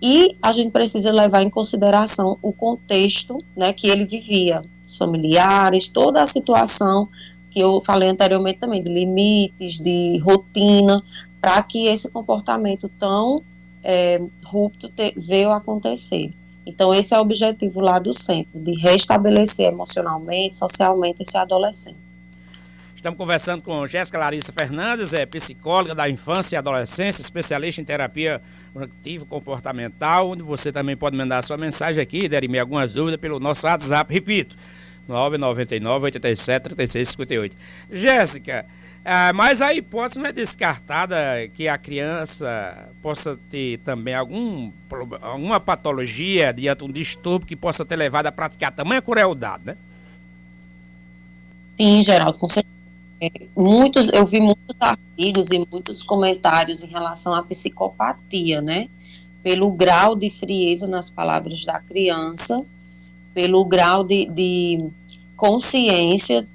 e 0.00 0.36
a 0.42 0.52
gente 0.52 0.70
precisa 0.70 1.10
levar 1.10 1.42
em 1.42 1.50
consideração 1.50 2.38
o 2.42 2.52
contexto 2.52 3.42
né, 3.56 3.72
que 3.72 3.88
ele 3.88 4.04
vivia, 4.04 4.62
os 4.86 4.96
familiares, 4.96 5.88
toda 5.88 6.22
a 6.22 6.26
situação 6.26 7.08
que 7.50 7.60
eu 7.60 7.80
falei 7.80 8.08
anteriormente 8.08 8.58
também, 8.58 8.82
de 8.82 8.92
limites, 8.92 9.78
de 9.78 10.18
rotina, 10.18 11.02
para 11.40 11.62
que 11.62 11.86
esse 11.86 12.10
comportamento 12.10 12.90
tão 12.98 13.42
é, 13.82 14.20
rupto 14.44 14.88
te, 14.88 15.14
veio 15.16 15.50
acontecer. 15.52 16.32
Então, 16.64 16.92
esse 16.92 17.14
é 17.14 17.18
o 17.18 17.20
objetivo 17.20 17.80
lá 17.80 17.98
do 17.98 18.12
centro, 18.12 18.58
de 18.60 18.72
restabelecer 18.72 19.66
emocionalmente, 19.66 20.56
socialmente 20.56 21.22
esse 21.22 21.36
adolescente. 21.36 22.06
Estamos 22.96 23.18
conversando 23.18 23.62
com 23.62 23.86
Jéssica 23.86 24.18
Larissa 24.18 24.52
Fernandes, 24.52 25.12
é 25.12 25.24
psicóloga 25.24 25.94
da 25.94 26.10
infância 26.10 26.56
e 26.56 26.58
adolescência, 26.58 27.22
especialista 27.22 27.80
em 27.80 27.84
terapia 27.84 28.42
cognitivo 28.72 29.24
comportamental, 29.24 30.30
onde 30.30 30.42
você 30.42 30.72
também 30.72 30.96
pode 30.96 31.16
mandar 31.16 31.44
sua 31.44 31.56
mensagem 31.56 32.02
aqui, 32.02 32.28
der-me 32.28 32.58
algumas 32.58 32.92
dúvidas 32.92 33.20
pelo 33.20 33.38
nosso 33.38 33.64
WhatsApp, 33.64 34.12
repito, 34.12 34.56
999 35.06 36.06
87 36.06 36.62
36 36.64 37.08
58. 37.10 37.56
Jéssica, 37.92 38.66
ah, 39.08 39.32
mas 39.32 39.62
a 39.62 39.72
hipótese 39.72 40.18
não 40.18 40.26
é 40.26 40.32
descartada 40.32 41.16
que 41.54 41.68
a 41.68 41.78
criança 41.78 42.88
possa 43.00 43.38
ter 43.48 43.78
também 43.78 44.14
algum, 44.14 44.72
alguma 45.22 45.60
patologia 45.60 46.52
diante 46.52 46.78
de 46.78 46.84
um 46.84 46.92
distúrbio 46.92 47.46
que 47.46 47.54
possa 47.54 47.84
ter 47.84 47.94
levado 47.94 48.26
a 48.26 48.32
praticar 48.32 48.72
tamanha 48.72 49.00
crueldade, 49.00 49.62
né? 49.64 49.76
Sim, 51.76 52.02
Geraldo, 52.02 52.36
com 52.36 52.48
certeza 52.48 52.76
é, 53.20 53.30
muitos, 53.56 54.08
eu 54.12 54.26
vi 54.26 54.40
muitos 54.40 54.76
artigos 54.78 55.50
e 55.50 55.58
muitos 55.70 56.02
comentários 56.02 56.82
em 56.82 56.86
relação 56.86 57.32
à 57.32 57.42
psicopatia, 57.42 58.60
né? 58.60 58.88
Pelo 59.42 59.70
grau 59.70 60.16
de 60.16 60.28
frieza 60.28 60.86
nas 60.86 61.08
palavras 61.08 61.64
da 61.64 61.78
criança, 61.78 62.62
pelo 63.32 63.64
grau 63.64 64.02
de, 64.02 64.26
de 64.26 64.88
consciência 65.36 66.46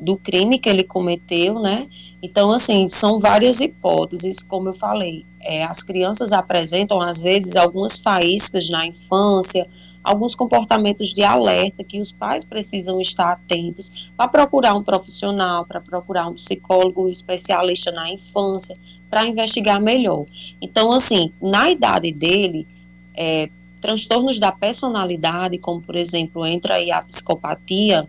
do 0.00 0.16
crime 0.16 0.58
que 0.58 0.68
ele 0.68 0.82
cometeu, 0.82 1.60
né? 1.60 1.86
Então, 2.22 2.50
assim, 2.50 2.88
são 2.88 3.18
várias 3.18 3.60
hipóteses, 3.60 4.42
como 4.42 4.70
eu 4.70 4.74
falei. 4.74 5.26
É, 5.40 5.64
as 5.64 5.82
crianças 5.82 6.32
apresentam, 6.32 7.00
às 7.00 7.20
vezes, 7.20 7.54
algumas 7.54 7.98
faíscas 7.98 8.70
na 8.70 8.86
infância, 8.86 9.68
alguns 10.02 10.34
comportamentos 10.34 11.12
de 11.12 11.22
alerta 11.22 11.84
que 11.84 12.00
os 12.00 12.10
pais 12.10 12.44
precisam 12.44 12.98
estar 13.00 13.32
atentos 13.32 14.10
para 14.16 14.28
procurar 14.28 14.74
um 14.74 14.82
profissional, 14.82 15.66
para 15.66 15.80
procurar 15.80 16.28
um 16.28 16.34
psicólogo 16.34 17.08
especialista 17.08 17.92
na 17.92 18.10
infância, 18.10 18.78
para 19.10 19.26
investigar 19.26 19.80
melhor. 19.80 20.24
Então, 20.62 20.92
assim, 20.92 21.30
na 21.40 21.70
idade 21.70 22.10
dele, 22.10 22.66
é, 23.14 23.50
transtornos 23.80 24.38
da 24.38 24.50
personalidade, 24.50 25.58
como 25.58 25.80
por 25.82 25.96
exemplo, 25.96 26.46
entra 26.46 26.74
aí 26.76 26.90
a 26.90 27.02
psicopatia, 27.02 28.08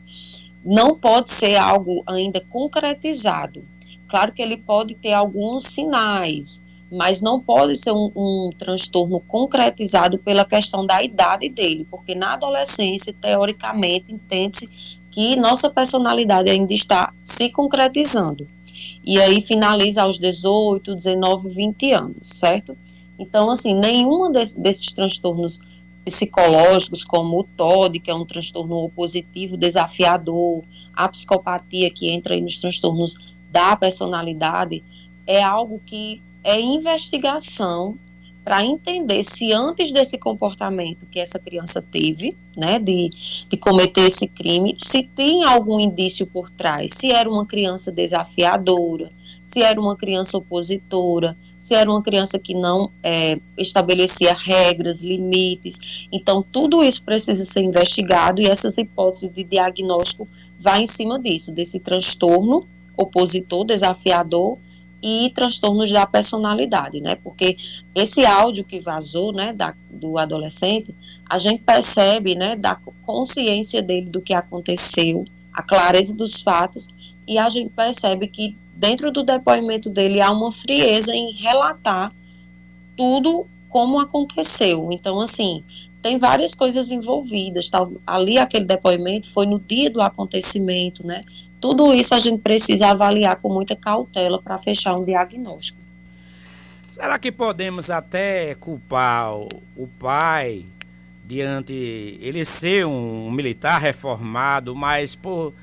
não 0.64 0.96
pode 0.96 1.32
ser 1.32 1.56
algo 1.56 2.04
ainda 2.08 2.40
concretizado. 2.42 3.64
Claro 4.08 4.32
que 4.34 4.42
ele 4.42 4.58
pode 4.58 4.96
ter 4.96 5.14
alguns 5.14 5.64
sinais, 5.64 6.62
mas 6.92 7.22
não 7.22 7.40
pode 7.40 7.78
ser 7.78 7.92
um, 7.92 8.12
um, 8.16 8.50
transtorno 8.58 9.22
concretizado 9.22 10.18
pela 10.18 10.44
questão 10.44 10.86
da 10.86 11.02
idade 11.02 11.48
dele, 11.48 11.88
porque 11.90 12.14
na 12.14 12.34
adolescência, 12.34 13.14
teoricamente, 13.14 14.12
entende-se 14.12 14.70
que 15.10 15.36
nossa 15.38 15.70
personalidade 15.70 16.50
ainda 16.50 16.74
está 16.74 17.14
se 17.24 17.50
concretizando. 17.50 18.48
E 19.04 19.20
aí 19.20 19.42
finaliza 19.42 20.04
aos 20.04 20.20
18, 20.20 20.96
19, 20.96 21.50
20 21.50 21.92
anos, 21.94 22.28
certo? 22.28 22.78
Então, 23.18 23.50
assim, 23.50 23.74
nenhum 23.74 24.32
desse, 24.32 24.60
desses 24.60 24.92
transtornos 24.94 25.62
psicológicos, 26.04 27.06
como 27.06 27.40
o 27.40 27.44
TOD, 27.44 28.00
que 28.00 28.10
é 28.10 28.14
um 28.14 28.26
transtorno 28.26 28.76
opositivo 28.78 29.58
desafiador, 29.58 30.64
a 30.94 31.08
psicopatia, 31.08 31.92
que 31.92 32.10
entra 32.10 32.40
nos 32.40 32.60
transtornos 32.60 33.18
da 33.52 33.76
personalidade, 33.76 34.84
é 35.28 35.44
algo 35.44 35.82
que 35.86 36.22
é 36.44 36.60
investigação 36.60 37.98
para 38.44 38.66
entender 38.66 39.24
se 39.24 39.54
antes 39.54 39.92
desse 39.92 40.18
comportamento 40.18 41.06
que 41.06 41.20
essa 41.20 41.38
criança 41.38 41.82
teve, 41.82 42.36
né, 42.58 42.80
de, 42.80 43.10
de 43.48 43.58
cometer 43.58 44.08
esse 44.08 44.28
crime, 44.28 44.76
se 44.80 45.04
tem 45.04 45.44
algum 45.44 45.80
indício 45.80 46.26
por 46.26 46.50
trás, 46.50 46.94
se 46.94 47.12
era 47.12 47.30
uma 47.30 47.46
criança 47.46 47.92
desafiadora, 47.92 49.12
se 49.46 49.62
era 49.62 49.80
uma 49.80 49.96
criança 49.96 50.38
opositora, 50.38 51.38
se 51.62 51.76
era 51.76 51.90
uma 51.90 52.02
criança 52.02 52.40
que 52.40 52.56
não 52.56 52.92
é, 53.04 53.40
estabelecia 53.56 54.34
regras, 54.34 55.00
limites. 55.02 55.78
Então, 56.12 56.44
tudo 56.52 56.84
isso 56.84 57.04
precisa 57.04 57.46
ser 57.46 57.62
investigado 57.62 58.42
e 58.42 58.48
essas 58.48 58.80
hipóteses 58.80 59.30
de 59.30 59.44
diagnóstico 59.44 60.28
vai 60.60 60.82
em 60.82 60.88
cima 60.88 61.20
disso, 61.20 61.52
desse 61.52 61.80
transtorno 61.80 62.68
opositor, 62.98 63.64
desafiador, 63.64 64.58
e 65.02 65.32
transtornos 65.34 65.92
da 65.92 66.06
personalidade, 66.06 67.02
né? 67.02 67.16
Porque 67.24 67.58
esse 67.96 68.24
áudio 68.26 68.64
que 68.64 68.80
vazou, 68.80 69.34
né, 69.34 69.52
da, 69.52 69.74
do 69.90 70.18
adolescente, 70.18 70.94
a 71.28 71.40
gente 71.40 71.64
percebe, 71.64 72.36
né, 72.36 72.56
da 72.56 72.76
consciência 73.04 73.82
dele 73.82 74.08
do 74.08 74.22
que 74.22 74.34
aconteceu, 74.34 75.26
a 75.52 75.64
clareza 75.64 76.16
dos 76.16 76.42
fatos, 76.42 76.90
e 77.28 77.38
a 77.38 77.50
gente 77.50 77.70
percebe 77.72 78.28
que 78.28 78.56
dentro 78.82 79.12
do 79.12 79.22
depoimento 79.22 79.92
dele 79.92 80.20
há 80.20 80.32
uma 80.32 80.52
frieza 80.52 81.14
em 81.14 81.32
relatar 81.34 82.12
tudo 82.98 83.46
como 83.70 84.00
aconteceu. 84.00 84.90
Então, 84.92 85.22
assim, 85.22 85.64
tem 86.02 86.18
várias 86.18 86.56
coisas 86.56 86.90
envolvidas. 86.90 87.70
Tá? 87.70 87.88
Ali, 88.08 88.40
aquele 88.40 88.66
depoimento 88.66 89.32
foi 89.32 89.46
no 89.46 89.60
dia 89.60 89.88
do 89.88 90.02
acontecimento, 90.02 91.06
né? 91.06 91.24
Tudo 91.60 91.94
isso 91.94 92.16
a 92.16 92.20
gente 92.20 92.42
precisa 92.42 92.88
avaliar 92.88 93.36
com 93.36 93.54
muita 93.54 93.76
cautela 93.76 94.42
para 94.42 94.58
fechar 94.58 94.96
um 94.96 95.06
diagnóstico. 95.06 95.80
Será 96.90 97.20
que 97.20 97.32
podemos 97.32 97.92
até 97.92 98.56
culpar 98.56 99.32
o, 99.36 99.88
pai 100.00 100.66
diante 101.24 101.72
ele 102.20 102.44
ser 102.44 102.88
um 102.88 103.30
militar 103.30 103.80
reformado, 103.80 104.76
mas 104.76 105.14
por 105.14 105.54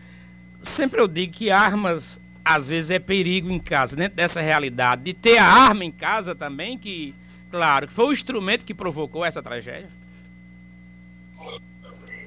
sempre 0.63 1.01
eu 1.01 1.09
digo 1.09 1.33
que 1.33 1.51
armas 1.51 2.19
às 2.49 2.67
vezes 2.67 2.91
é 2.91 2.99
perigo 2.99 3.51
em 3.51 3.59
casa, 3.59 3.95
dentro 3.95 4.17
dessa 4.17 4.41
realidade 4.41 5.03
de 5.03 5.13
ter 5.13 5.37
a 5.37 5.45
arma 5.45 5.85
em 5.85 5.91
casa 5.91 6.35
também 6.35 6.79
que, 6.79 7.15
claro, 7.51 7.89
foi 7.91 8.07
o 8.07 8.13
instrumento 8.13 8.65
que 8.65 8.73
provocou 8.73 9.23
essa 9.23 9.43
tragédia. 9.43 9.91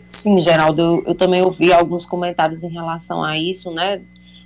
Sim, 0.08 0.40
Geraldo, 0.40 1.04
eu, 1.08 1.16
também 1.16 1.42
ouvi 1.42 1.74
alguns 1.74 2.06
comentários 2.06 2.64
em 2.64 2.70
relação 2.70 3.24
a 3.24 3.36
isso, 3.36 3.72
né? 3.72 4.00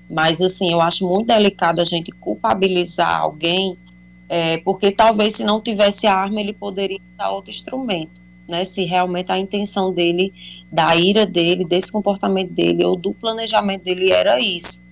Mas, 0.09 0.41
assim, 0.41 0.71
eu 0.71 0.79
acho 0.79 1.05
muito 1.05 1.27
delicado 1.27 1.81
a 1.81 1.83
gente 1.83 2.09
culpabilizar 2.09 3.19
alguém, 3.19 3.77
é, 4.29 4.57
porque 4.59 4.91
talvez 4.91 5.35
se 5.35 5.43
não 5.43 5.59
tivesse 5.59 6.07
arma, 6.07 6.39
ele 6.39 6.53
poderia 6.53 7.01
usar 7.13 7.31
outro 7.31 7.49
instrumento, 7.49 8.21
né? 8.47 8.63
Se 8.63 8.85
realmente 8.85 9.29
a 9.29 9.37
intenção 9.37 9.91
dele, 9.91 10.33
da 10.71 10.95
ira 10.95 11.25
dele, 11.25 11.65
desse 11.65 11.91
comportamento 11.91 12.53
dele, 12.53 12.85
ou 12.85 12.95
do 12.95 13.13
planejamento 13.13 13.83
dele 13.83 14.11
era 14.11 14.39
isso, 14.39 14.84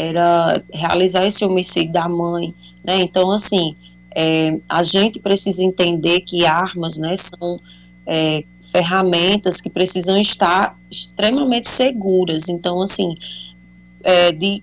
era 0.00 0.62
realizar 0.72 1.26
esse 1.26 1.44
homicídio 1.44 1.92
da 1.92 2.08
mãe, 2.08 2.54
né? 2.82 3.00
Então, 3.00 3.30
assim, 3.30 3.76
é, 4.14 4.58
a 4.68 4.82
gente 4.82 5.18
precisa 5.18 5.62
entender 5.62 6.20
que 6.20 6.46
armas, 6.46 6.96
né, 6.96 7.14
são 7.16 7.60
é, 8.06 8.44
ferramentas 8.60 9.60
que 9.60 9.68
precisam 9.68 10.18
estar 10.18 10.78
extremamente 10.90 11.68
seguras. 11.68 12.48
Então, 12.48 12.80
assim, 12.80 13.16
é, 14.02 14.32
de 14.32 14.62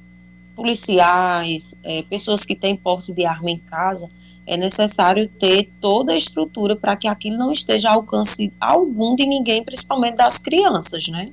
policiais, 0.56 1.76
é, 1.84 2.02
pessoas 2.02 2.44
que 2.44 2.56
têm 2.56 2.76
porte 2.76 3.14
de 3.14 3.26
arma 3.26 3.52
em 3.52 3.60
casa, 3.60 4.10
é 4.46 4.58
necessário 4.58 5.28
ter 5.28 5.70
toda 5.80 6.14
a 6.14 6.18
estrutura 6.18 6.76
para 6.76 6.96
que 6.96 7.08
aquilo 7.08 7.38
não 7.38 7.52
esteja 7.52 7.90
ao 7.90 7.96
alcance 7.98 8.52
algum 8.60 9.16
de 9.16 9.26
ninguém, 9.26 9.64
principalmente 9.64 10.16
das 10.16 10.38
crianças, 10.38 11.08
né? 11.10 11.32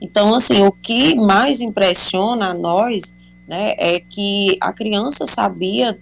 Então, 0.00 0.34
assim, 0.34 0.62
o 0.62 0.72
que 0.72 1.14
mais 1.14 1.60
impressiona 1.60 2.48
a 2.48 2.54
nós, 2.54 3.14
né, 3.46 3.74
é 3.78 4.00
que 4.00 4.56
a 4.60 4.72
criança 4.72 5.26
sabia 5.26 5.96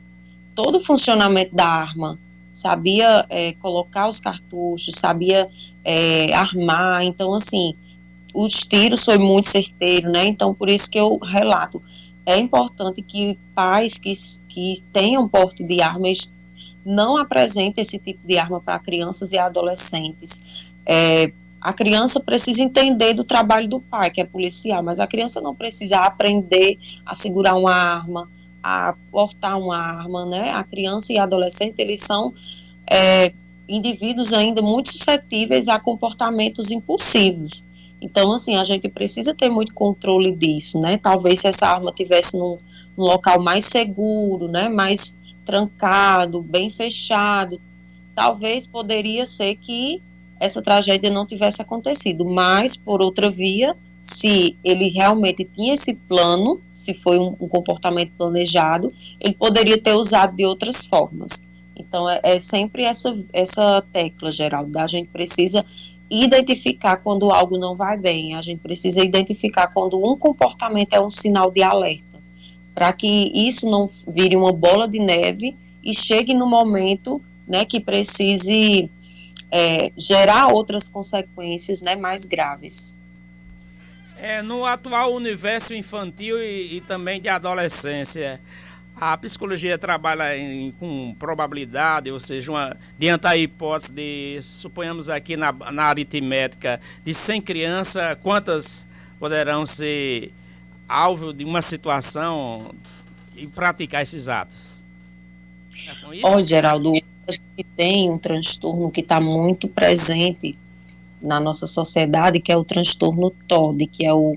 todo 0.54 0.76
o 0.76 0.80
funcionamento 0.80 1.54
da 1.54 1.66
arma, 1.66 2.18
sabia 2.52 3.26
é, 3.28 3.52
colocar 3.54 4.08
os 4.08 4.20
cartuchos, 4.20 4.94
sabia 4.94 5.48
é, 5.84 6.32
armar, 6.32 7.04
então 7.04 7.34
assim, 7.34 7.74
os 8.32 8.52
tiros 8.60 9.04
foi 9.04 9.18
muito 9.18 9.48
certeiro, 9.48 10.10
né? 10.10 10.24
Então 10.26 10.54
por 10.54 10.68
isso 10.68 10.90
que 10.90 10.98
eu 10.98 11.18
relato, 11.18 11.82
é 12.24 12.38
importante 12.38 13.02
que 13.02 13.38
pais 13.54 13.98
que, 13.98 14.12
que 14.48 14.82
tenham 14.92 15.28
porte 15.28 15.62
de 15.62 15.82
armas 15.82 16.32
não 16.84 17.16
apresentem 17.16 17.82
esse 17.82 17.98
tipo 17.98 18.26
de 18.26 18.38
arma 18.38 18.60
para 18.60 18.78
crianças 18.78 19.32
e 19.32 19.38
adolescentes. 19.38 20.42
É, 20.86 21.32
a 21.64 21.72
criança 21.72 22.20
precisa 22.20 22.62
entender 22.62 23.14
do 23.14 23.24
trabalho 23.24 23.66
do 23.66 23.80
pai, 23.80 24.10
que 24.10 24.20
é 24.20 24.24
policial, 24.24 24.82
mas 24.82 25.00
a 25.00 25.06
criança 25.06 25.40
não 25.40 25.54
precisa 25.54 25.96
aprender 25.96 26.76
a 27.06 27.14
segurar 27.14 27.54
uma 27.54 27.72
arma, 27.72 28.30
a 28.62 28.94
portar 29.10 29.58
uma 29.58 29.78
arma, 29.78 30.26
né? 30.26 30.50
A 30.50 30.62
criança 30.62 31.10
e 31.14 31.16
a 31.16 31.22
adolescente, 31.22 31.76
eles 31.78 32.00
são 32.00 32.34
é, 32.86 33.32
indivíduos 33.66 34.34
ainda 34.34 34.60
muito 34.60 34.90
suscetíveis 34.92 35.66
a 35.66 35.80
comportamentos 35.80 36.70
impulsivos. 36.70 37.64
Então, 37.98 38.34
assim, 38.34 38.56
a 38.56 38.64
gente 38.64 38.86
precisa 38.90 39.34
ter 39.34 39.48
muito 39.48 39.72
controle 39.72 40.36
disso, 40.36 40.78
né? 40.78 40.98
Talvez 40.98 41.40
se 41.40 41.48
essa 41.48 41.66
arma 41.66 41.90
tivesse 41.92 42.36
num, 42.36 42.58
num 42.94 43.04
local 43.04 43.42
mais 43.42 43.64
seguro, 43.64 44.48
né? 44.48 44.68
Mais 44.68 45.16
trancado, 45.46 46.42
bem 46.42 46.68
fechado, 46.68 47.58
talvez 48.14 48.66
poderia 48.66 49.26
ser 49.26 49.56
que 49.56 50.02
essa 50.38 50.62
tragédia 50.62 51.10
não 51.10 51.26
tivesse 51.26 51.62
acontecido. 51.62 52.24
Mas, 52.24 52.76
por 52.76 53.02
outra 53.02 53.30
via, 53.30 53.76
se 54.02 54.56
ele 54.62 54.88
realmente 54.88 55.44
tinha 55.44 55.74
esse 55.74 55.94
plano, 55.94 56.60
se 56.72 56.92
foi 56.92 57.18
um, 57.18 57.34
um, 57.40 57.48
comportamento 57.48 58.12
planejado, 58.18 58.92
ele 59.18 59.34
poderia 59.34 59.80
ter 59.80 59.94
usado 59.94 60.36
de 60.36 60.44
outras 60.44 60.84
formas. 60.84 61.42
Então, 61.74 62.08
é, 62.08 62.20
é 62.22 62.38
sempre 62.38 62.84
essa, 62.84 63.16
essa 63.32 63.82
tecla, 63.92 64.30
Geraldo, 64.30 64.78
a 64.78 64.86
gente 64.86 65.08
precisa 65.08 65.64
identificar 66.10 66.98
quando 66.98 67.30
algo 67.30 67.58
não 67.58 67.74
vai 67.74 67.96
bem, 67.96 68.34
a 68.34 68.42
gente 68.42 68.60
precisa 68.60 69.02
identificar 69.02 69.68
quando 69.68 69.98
um 69.98 70.16
comportamento 70.16 70.92
é 70.92 71.00
um 71.00 71.10
sinal 71.10 71.50
de 71.50 71.62
alerta, 71.62 72.20
para 72.74 72.92
que 72.92 73.32
isso 73.34 73.68
não 73.68 73.88
vire 74.06 74.36
uma 74.36 74.52
bola 74.52 74.86
de 74.86 74.98
neve 74.98 75.56
e 75.82 75.94
chegue 75.94 76.34
no 76.34 76.46
momento 76.46 77.22
né, 77.48 77.64
que 77.64 77.80
precise 77.80 78.90
é, 79.56 79.92
gerar 79.96 80.48
outras 80.48 80.88
consequências 80.88 81.80
né, 81.80 81.94
mais 81.94 82.24
graves. 82.24 82.92
É, 84.20 84.42
no 84.42 84.66
atual 84.66 85.14
universo 85.14 85.72
infantil 85.72 86.42
e, 86.42 86.78
e 86.78 86.80
também 86.80 87.20
de 87.20 87.28
adolescência, 87.28 88.40
a 88.96 89.16
psicologia 89.16 89.78
trabalha 89.78 90.36
em, 90.36 90.72
com 90.72 91.14
probabilidade, 91.20 92.10
ou 92.10 92.18
seja, 92.18 92.50
uma, 92.50 92.76
diante 92.98 93.22
da 93.22 93.36
hipótese 93.36 93.92
de, 93.92 94.42
suponhamos 94.42 95.08
aqui 95.08 95.36
na, 95.36 95.52
na 95.52 95.84
aritmética, 95.84 96.80
de 97.04 97.14
100 97.14 97.40
crianças, 97.42 98.18
quantas 98.24 98.84
poderão 99.20 99.64
ser 99.64 100.32
alvo 100.88 101.32
de 101.32 101.44
uma 101.44 101.62
situação 101.62 102.74
e 103.36 103.46
praticar 103.46 104.02
esses 104.02 104.26
atos? 104.26 104.82
É 105.86 106.20
Olha, 106.24 106.44
Geraldo, 106.44 106.94
gente 107.32 107.66
tem 107.76 108.10
um 108.10 108.18
transtorno 108.18 108.90
que 108.90 109.00
está 109.00 109.20
muito 109.20 109.68
presente 109.68 110.58
na 111.20 111.40
nossa 111.40 111.66
sociedade, 111.66 112.40
que 112.40 112.52
é 112.52 112.56
o 112.56 112.64
transtorno 112.64 113.30
TOD, 113.48 113.86
que 113.86 114.04
é 114.04 114.12
o, 114.12 114.36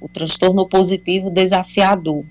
o 0.00 0.08
transtorno 0.08 0.68
positivo 0.68 1.30
desafiador. 1.30 2.24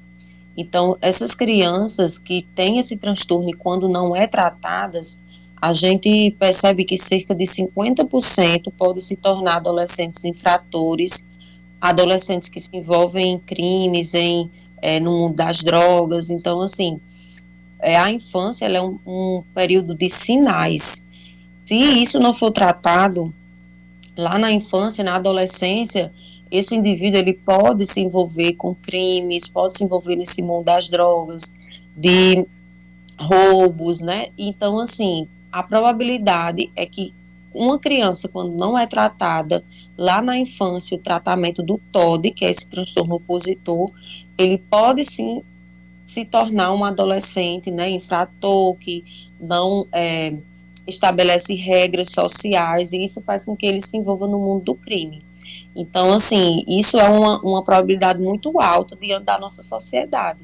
Então, 0.55 0.97
essas 1.01 1.35
crianças 1.35 2.17
que 2.17 2.43
têm 2.55 2.79
esse 2.79 2.95
transtorno 2.97 3.49
e 3.49 3.53
quando 3.53 3.89
não 3.89 4.15
é 4.15 4.25
tratadas, 4.27 5.21
a 5.61 5.73
gente 5.73 6.31
percebe 6.39 6.85
que 6.85 6.97
cerca 6.97 7.35
de 7.35 7.43
50% 7.43 8.71
podem 8.77 9.01
se 9.01 9.15
tornar 9.15 9.57
adolescentes 9.57 10.23
infratores, 10.23 11.25
adolescentes 11.81 12.47
que 12.49 12.59
se 12.59 12.69
envolvem 12.73 13.33
em 13.33 13.39
crimes, 13.39 14.13
em, 14.13 14.49
é, 14.81 14.99
no 14.99 15.11
mundo 15.11 15.35
das 15.35 15.63
drogas. 15.63 16.29
Então, 16.29 16.61
assim, 16.61 17.01
é, 17.79 17.97
a 17.97 18.11
infância 18.11 18.65
é 18.65 18.81
um, 18.81 18.99
um 19.05 19.43
período 19.53 19.95
de 19.95 20.09
sinais. 20.09 21.03
Se 21.65 21.75
isso 21.75 22.19
não 22.19 22.33
for 22.33 22.51
tratado, 22.51 23.33
lá 24.15 24.37
na 24.37 24.51
infância, 24.51 25.03
na 25.03 25.15
adolescência, 25.15 26.11
esse 26.49 26.75
indivíduo 26.75 27.19
ele 27.19 27.33
pode 27.33 27.85
se 27.85 27.99
envolver 28.01 28.53
com 28.53 28.73
crimes, 28.73 29.47
pode 29.47 29.77
se 29.77 29.83
envolver 29.83 30.15
nesse 30.15 30.41
mundo 30.41 30.65
das 30.65 30.89
drogas, 30.89 31.53
de 31.95 32.45
roubos, 33.19 34.01
né? 34.01 34.27
Então, 34.37 34.79
assim, 34.79 35.27
a 35.51 35.63
probabilidade 35.63 36.69
é 36.75 36.85
que 36.85 37.13
uma 37.53 37.79
criança, 37.79 38.27
quando 38.27 38.53
não 38.53 38.77
é 38.77 38.85
tratada 38.85 39.63
lá 39.97 40.21
na 40.21 40.37
infância, 40.37 40.97
o 40.97 40.99
tratamento 40.99 41.63
do 41.63 41.79
TOD, 41.91 42.31
que 42.31 42.43
é 42.43 42.49
esse 42.49 42.67
transtorno 42.67 43.15
opositor, 43.15 43.91
ele 44.37 44.57
pode 44.57 45.03
sim 45.05 45.41
se 46.05 46.23
tornar 46.23 46.73
um 46.73 46.85
adolescente, 46.85 47.71
né, 47.71 47.89
infrator, 47.89 48.75
que 48.75 49.03
não 49.39 49.87
é, 49.91 50.35
estabelece 50.87 51.53
regras 51.55 52.09
sociais 52.11 52.91
e 52.91 53.03
isso 53.03 53.21
faz 53.21 53.45
com 53.45 53.55
que 53.55 53.65
ele 53.65 53.81
se 53.81 53.97
envolva 53.97 54.27
no 54.27 54.39
mundo 54.39 54.63
do 54.65 54.75
crime. 54.75 55.23
Então, 55.75 56.13
assim, 56.13 56.63
isso 56.67 56.99
é 56.99 57.09
uma, 57.09 57.39
uma 57.41 57.63
probabilidade 57.63 58.21
muito 58.21 58.59
alta 58.61 58.95
diante 58.95 59.25
da 59.25 59.37
nossa 59.37 59.61
sociedade. 59.61 60.39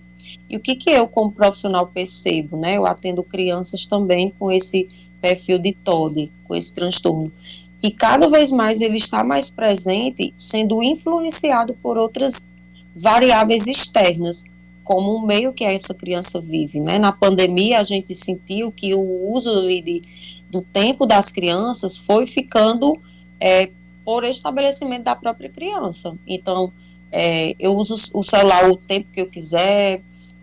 E 0.50 0.58
o 0.58 0.60
que, 0.60 0.76
que 0.76 0.90
eu, 0.90 1.08
como 1.08 1.32
profissional, 1.32 1.88
percebo, 1.88 2.58
né? 2.58 2.76
Eu 2.76 2.86
atendo 2.86 3.24
crianças 3.24 3.86
também 3.86 4.34
com 4.38 4.52
esse 4.52 4.90
perfil 5.22 5.58
de 5.58 5.72
TOD, 5.72 6.32
com 6.44 6.56
esse 6.56 6.74
transtorno, 6.74 7.32
que 7.78 7.92
cada 7.92 8.28
vez 8.28 8.52
mais 8.52 8.82
ele 8.82 8.98
está 8.98 9.24
mais 9.24 9.50
presente, 9.50 10.34
sendo 10.36 10.84
influenciado 10.84 11.74
por 11.82 11.98
outras 11.98 12.48
variáveis 12.96 13.68
externas, 13.68 14.44
como 14.84 15.16
um 15.16 15.26
meio 15.26 15.54
que 15.54 15.64
essa 15.64 15.94
criança 15.94 16.40
vive, 16.40 16.80
né? 16.80 16.98
Na 16.98 17.12
pandemia 17.12 17.80
a 17.80 17.84
gente 17.84 18.14
sentiu 18.16 18.72
que 18.72 18.94
o 18.94 19.32
uso 19.32 19.62
de, 19.68 20.02
do 20.50 20.62
tempo 20.62 21.06
das 21.06 21.30
crianças 21.30 21.98
foi 21.98 22.26
ficando 22.26 23.00
é, 23.40 23.70
por 24.04 24.24
estabelecimento 24.24 25.04
da 25.04 25.16
própria 25.16 25.50
criança. 25.50 26.16
Então, 26.28 26.72
é, 27.12 27.56
eu 27.60 27.76
uso 27.76 27.96
o 28.14 28.24
celular 28.24 28.70
o 28.70 28.78
tempo 28.78 29.12
que 29.12 29.22
eu 29.22 29.28
quiser, 29.28 30.02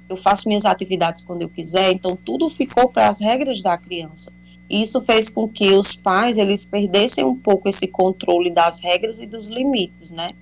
eu 0.09 0.17
faço 0.17 0.49
minhas 0.49 0.65
atividades 0.65 1.23
quando 1.23 1.43
eu 1.43 1.49
quiser, 1.49 1.93
então 1.93 2.17
tudo 2.17 2.49
ficou 2.49 2.89
para 2.89 3.09
as 3.09 3.21
regras 3.21 3.63
da 3.63 3.77
criança. 3.77 4.33
E 4.71 4.83
isso 4.83 5.01
fez 5.01 5.31
com 5.31 5.49
que 5.49 5.73
os 5.73 5.97
pais 5.97 6.37
eles 6.37 6.65
perdessem 6.65 7.25
um 7.25 7.37
pouco 7.37 7.69
esse 7.69 7.87
controle 7.87 8.51
das 8.51 8.79
regras 8.79 9.21
e 9.21 9.27
dos 9.27 9.49
limites, 9.49 10.11
né? 10.11 10.33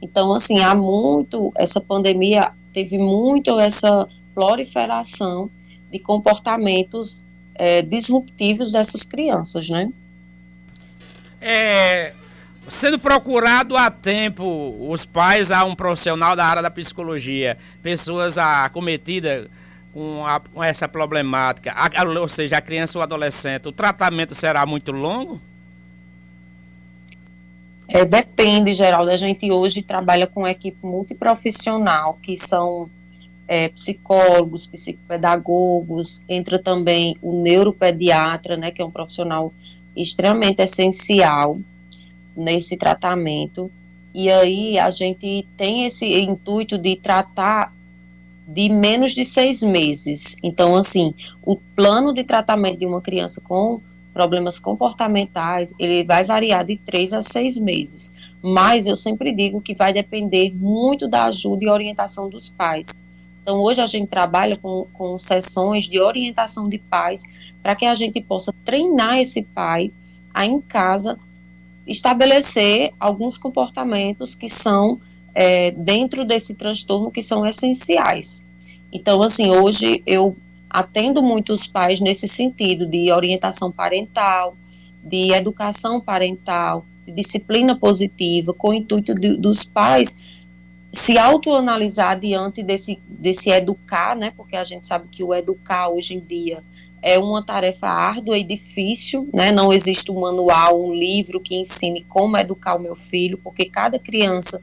Então, 0.00 0.32
assim, 0.32 0.60
há 0.60 0.74
muito, 0.74 1.52
essa 1.56 1.80
pandemia 1.80 2.52
teve 2.76 2.98
muito 2.98 3.58
essa 3.58 4.06
proliferação 4.34 5.50
de 5.90 5.98
comportamentos 5.98 7.22
é, 7.54 7.80
disruptivos 7.80 8.72
dessas 8.72 9.02
crianças, 9.02 9.70
né? 9.70 9.90
É, 11.40 12.12
sendo 12.68 12.98
procurado 12.98 13.78
a 13.78 13.90
tempo 13.90 14.76
os 14.90 15.06
pais 15.06 15.50
a 15.50 15.64
um 15.64 15.74
profissional 15.74 16.36
da 16.36 16.44
área 16.44 16.60
da 16.60 16.70
psicologia, 16.70 17.56
pessoas 17.82 18.36
acometidas 18.36 19.48
com, 19.90 20.22
com 20.52 20.62
essa 20.62 20.86
problemática, 20.86 21.72
a, 21.72 22.04
ou 22.20 22.28
seja, 22.28 22.58
a 22.58 22.60
criança 22.60 22.98
ou 22.98 23.02
adolescente, 23.02 23.68
o 23.68 23.72
tratamento 23.72 24.34
será 24.34 24.66
muito 24.66 24.92
longo? 24.92 25.40
É, 27.88 28.04
depende, 28.04 28.74
Geraldo. 28.74 29.10
A 29.10 29.16
gente 29.16 29.50
hoje 29.50 29.82
trabalha 29.82 30.26
com 30.26 30.40
uma 30.40 30.50
equipe 30.50 30.84
multiprofissional, 30.84 32.18
que 32.22 32.36
são 32.36 32.88
é, 33.46 33.68
psicólogos, 33.68 34.66
psicopedagogos, 34.66 36.22
entra 36.28 36.58
também 36.58 37.16
o 37.22 37.40
neuropediatra, 37.40 38.56
né, 38.56 38.70
que 38.70 38.82
é 38.82 38.84
um 38.84 38.90
profissional 38.90 39.52
extremamente 39.94 40.60
essencial 40.60 41.58
nesse 42.36 42.76
tratamento. 42.76 43.70
E 44.12 44.30
aí 44.30 44.78
a 44.78 44.90
gente 44.90 45.46
tem 45.56 45.86
esse 45.86 46.06
intuito 46.06 46.76
de 46.76 46.96
tratar 46.96 47.72
de 48.46 48.68
menos 48.68 49.12
de 49.12 49.24
seis 49.24 49.62
meses. 49.62 50.36
Então, 50.42 50.76
assim, 50.76 51.14
o 51.42 51.56
plano 51.56 52.12
de 52.12 52.24
tratamento 52.24 52.78
de 52.78 52.86
uma 52.86 53.00
criança 53.00 53.40
com 53.40 53.80
problemas 54.16 54.58
comportamentais, 54.58 55.74
ele 55.78 56.02
vai 56.02 56.24
variar 56.24 56.64
de 56.64 56.78
três 56.78 57.12
a 57.12 57.20
seis 57.20 57.58
meses. 57.58 58.14
Mas 58.40 58.86
eu 58.86 58.96
sempre 58.96 59.30
digo 59.30 59.60
que 59.60 59.74
vai 59.74 59.92
depender 59.92 60.54
muito 60.54 61.06
da 61.06 61.24
ajuda 61.24 61.64
e 61.66 61.68
orientação 61.68 62.30
dos 62.30 62.48
pais. 62.48 62.98
Então, 63.42 63.60
hoje 63.60 63.82
a 63.82 63.86
gente 63.86 64.08
trabalha 64.08 64.56
com, 64.56 64.86
com 64.94 65.18
sessões 65.18 65.84
de 65.84 66.00
orientação 66.00 66.66
de 66.66 66.78
pais 66.78 67.24
para 67.62 67.74
que 67.74 67.84
a 67.84 67.94
gente 67.94 68.18
possa 68.22 68.54
treinar 68.64 69.18
esse 69.18 69.42
pai 69.42 69.92
a, 70.32 70.46
em 70.46 70.62
casa, 70.62 71.18
estabelecer 71.86 72.94
alguns 72.98 73.36
comportamentos 73.36 74.34
que 74.34 74.48
são 74.48 74.98
é, 75.34 75.72
dentro 75.72 76.24
desse 76.24 76.54
transtorno 76.54 77.10
que 77.10 77.22
são 77.22 77.46
essenciais. 77.46 78.42
Então, 78.90 79.22
assim, 79.22 79.50
hoje 79.50 80.02
eu 80.06 80.34
atendo 80.68 81.22
muitos 81.22 81.66
pais 81.66 82.00
nesse 82.00 82.28
sentido 82.28 82.86
de 82.86 83.10
orientação 83.12 83.70
parental, 83.70 84.56
de 85.02 85.32
educação 85.32 86.00
parental, 86.00 86.84
de 87.06 87.12
disciplina 87.12 87.76
positiva, 87.76 88.52
com 88.52 88.70
o 88.70 88.74
intuito 88.74 89.14
de, 89.14 89.36
dos 89.36 89.64
pais 89.64 90.16
se 90.92 91.18
autoanalisar 91.18 92.18
diante 92.18 92.62
desse, 92.62 92.98
desse 93.06 93.50
educar, 93.50 94.16
né? 94.16 94.32
Porque 94.34 94.56
a 94.56 94.64
gente 94.64 94.86
sabe 94.86 95.08
que 95.10 95.22
o 95.22 95.34
educar 95.34 95.88
hoje 95.90 96.14
em 96.14 96.20
dia 96.20 96.64
é 97.02 97.18
uma 97.18 97.44
tarefa 97.44 97.86
árdua 97.86 98.38
e 98.38 98.42
difícil, 98.42 99.28
né? 99.32 99.52
Não 99.52 99.72
existe 99.72 100.10
um 100.10 100.20
manual, 100.20 100.82
um 100.82 100.94
livro 100.94 101.38
que 101.38 101.54
ensine 101.54 102.02
como 102.08 102.38
educar 102.38 102.76
o 102.76 102.80
meu 102.80 102.96
filho, 102.96 103.38
porque 103.44 103.66
cada 103.66 103.98
criança 103.98 104.62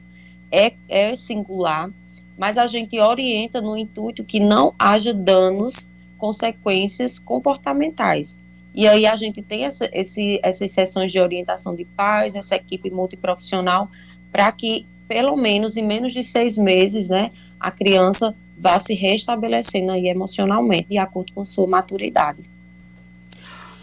é, 0.50 0.74
é 0.88 1.14
singular, 1.14 1.88
mas 2.36 2.58
a 2.58 2.66
gente 2.66 2.98
orienta 2.98 3.60
no 3.60 3.76
intuito 3.76 4.24
que 4.24 4.40
não 4.40 4.74
haja 4.76 5.14
danos, 5.14 5.88
consequências 6.24 7.18
comportamentais. 7.18 8.42
E 8.74 8.88
aí 8.88 9.06
a 9.06 9.14
gente 9.14 9.42
tem 9.42 9.66
essa, 9.66 9.90
esse, 9.92 10.40
essas 10.42 10.70
sessões 10.70 11.12
de 11.12 11.20
orientação 11.20 11.76
de 11.76 11.84
pais, 11.84 12.34
essa 12.34 12.56
equipe 12.56 12.90
multiprofissional, 12.90 13.90
para 14.32 14.50
que, 14.50 14.86
pelo 15.06 15.36
menos 15.36 15.76
em 15.76 15.82
menos 15.82 16.14
de 16.14 16.24
seis 16.24 16.56
meses, 16.56 17.10
né, 17.10 17.30
a 17.60 17.70
criança 17.70 18.34
vá 18.56 18.78
se 18.78 18.94
restabelecendo 18.94 19.92
aí 19.92 20.08
emocionalmente, 20.08 20.88
de 20.88 20.96
acordo 20.96 21.30
com 21.34 21.44
sua 21.44 21.66
maturidade. 21.66 22.40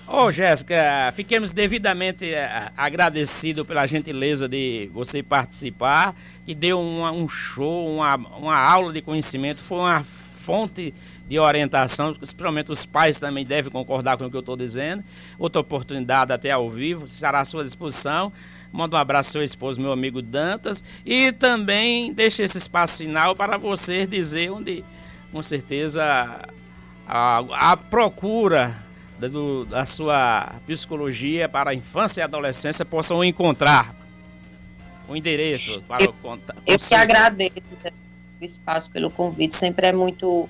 Ô, 0.07 0.23
oh, 0.23 0.31
Jéssica, 0.31 1.13
fiquemos 1.15 1.51
devidamente 1.51 2.25
uh, 2.25 2.71
agradecidos 2.75 3.67
pela 3.67 3.85
gentileza 3.85 4.49
de 4.49 4.89
você 4.91 5.21
participar, 5.21 6.15
que 6.43 6.55
deu 6.55 6.81
uma, 6.81 7.11
um 7.11 7.29
show, 7.29 7.87
uma, 7.87 8.15
uma 8.15 8.57
aula 8.57 8.91
de 8.91 9.01
conhecimento, 9.03 9.59
foi 9.59 9.77
uma 9.77 10.03
fonte 10.43 10.91
de 11.31 11.39
orientação, 11.39 12.13
principalmente 12.13 12.73
os 12.73 12.85
pais 12.85 13.17
também 13.17 13.45
devem 13.45 13.71
concordar 13.71 14.17
com 14.17 14.25
o 14.25 14.29
que 14.29 14.35
eu 14.35 14.41
estou 14.41 14.57
dizendo. 14.57 15.01
Outra 15.39 15.61
oportunidade 15.61 16.33
até 16.33 16.51
ao 16.51 16.69
vivo, 16.69 17.05
estará 17.05 17.39
à 17.39 17.45
sua 17.45 17.63
disposição. 17.63 18.33
Manda 18.69 18.97
um 18.97 18.99
abraço 18.99 19.29
ao 19.29 19.31
seu 19.31 19.43
esposo, 19.43 19.79
meu 19.79 19.93
amigo 19.93 20.21
Dantas. 20.21 20.83
E 21.05 21.31
também 21.31 22.11
deixe 22.11 22.43
esse 22.43 22.57
espaço 22.57 22.97
final 22.97 23.33
para 23.33 23.57
você 23.57 24.05
dizer 24.05 24.51
onde, 24.51 24.83
com 25.31 25.41
certeza, 25.41 26.03
a, 27.07 27.37
a 27.71 27.77
procura 27.77 28.75
do, 29.17 29.63
da 29.63 29.85
sua 29.85 30.55
psicologia 30.67 31.47
para 31.47 31.69
a 31.69 31.73
infância 31.73 32.19
e 32.19 32.23
adolescência 32.25 32.83
possam 32.83 33.23
encontrar 33.23 33.95
o 35.07 35.15
endereço 35.15 35.81
para 35.87 36.03
eu, 36.03 36.13
o 36.23 36.39
Eu 36.67 36.77
que 36.77 36.93
agradeço 36.93 37.53
o 38.41 38.43
espaço 38.43 38.91
pelo 38.91 39.09
convite. 39.09 39.55
Sempre 39.55 39.87
é 39.87 39.93
muito 39.93 40.49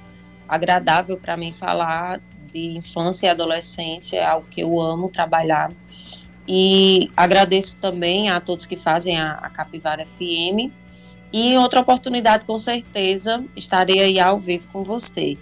agradável 0.52 1.16
para 1.16 1.38
mim 1.38 1.54
falar 1.54 2.20
de 2.52 2.78
infância 2.78 3.28
e 3.28 3.30
adolescência, 3.30 4.20
é 4.20 4.26
algo 4.26 4.46
que 4.52 4.60
eu 4.60 4.82
amo 4.82 5.08
trabalhar. 5.08 5.72
E 6.46 7.10
agradeço 7.16 7.78
também 7.78 8.30
a 8.30 8.42
todos 8.42 8.66
que 8.66 8.76
fazem 8.76 9.18
a, 9.18 9.36
a 9.36 9.50
Capivara 9.50 10.06
FM. 10.06 10.70
E 11.32 11.54
em 11.54 11.58
outra 11.58 11.80
oportunidade, 11.80 12.46
com 12.46 12.58
certeza, 12.58 13.46
estarei 13.56 14.02
aí 14.02 14.20
ao 14.20 14.38
vivo 14.38 14.68
com 14.74 14.84
você. 14.84 15.38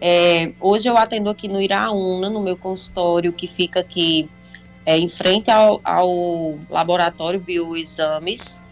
É, 0.00 0.52
hoje 0.58 0.88
eu 0.88 0.96
atendo 0.96 1.28
aqui 1.28 1.46
no 1.46 1.60
Iraúna, 1.60 2.30
no 2.30 2.40
meu 2.40 2.56
consultório, 2.56 3.34
que 3.34 3.46
fica 3.46 3.80
aqui 3.80 4.30
é, 4.86 4.96
em 4.96 5.08
frente 5.08 5.50
ao, 5.50 5.82
ao 5.84 6.58
laboratório 6.70 7.38
Bioexames. 7.38 8.64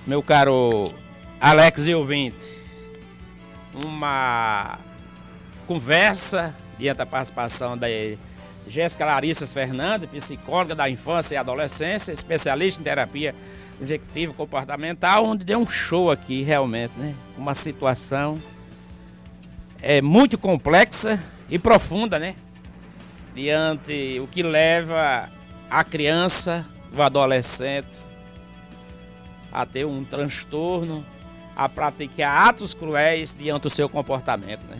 meu 0.07 0.23
caro 0.23 0.93
Alex 1.41 1.87
e 1.87 1.95
ouvinte. 1.95 2.37
Uma 3.85 4.81
conversa 5.67 6.55
diante 6.77 6.99
da 6.99 7.07
participação 7.07 7.79
da 7.79 7.87
Jéssica 8.69 9.05
Larissas 9.05 9.53
Fernandes, 9.53 10.09
psicóloga 10.11 10.75
da 10.75 10.89
infância 10.89 11.35
e 11.35 11.39
adolescência, 11.39 12.13
especialista 12.13 12.81
em 12.81 12.85
terapia 12.85 13.35
objetiva 13.81 14.35
comportamental, 14.35 15.25
onde 15.25 15.45
deu 15.45 15.59
um 15.59 15.67
show 15.67 16.11
aqui 16.11 16.43
realmente, 16.43 16.93
né? 16.97 17.15
Uma 17.37 17.55
situação 17.55 18.41
é 19.81 20.03
muito 20.03 20.37
complexa 20.37 21.23
e 21.49 21.59
profunda, 21.59 22.19
né? 22.19 22.35
Diante 23.35 24.21
o 24.21 24.27
que 24.27 24.43
leva 24.43 25.29
a 25.71 25.85
criança, 25.85 26.67
o 26.95 27.01
adolescente 27.01 27.89
a 29.53 29.65
ter 29.65 29.87
um 29.87 30.05
transtorno, 30.05 31.05
a 31.57 31.69
praticar 31.69 32.49
atos 32.49 32.75
cruéis 32.75 33.35
diante 33.35 33.63
do 33.63 33.71
seu 33.71 33.89
comportamento, 33.89 34.65
né? 34.69 34.77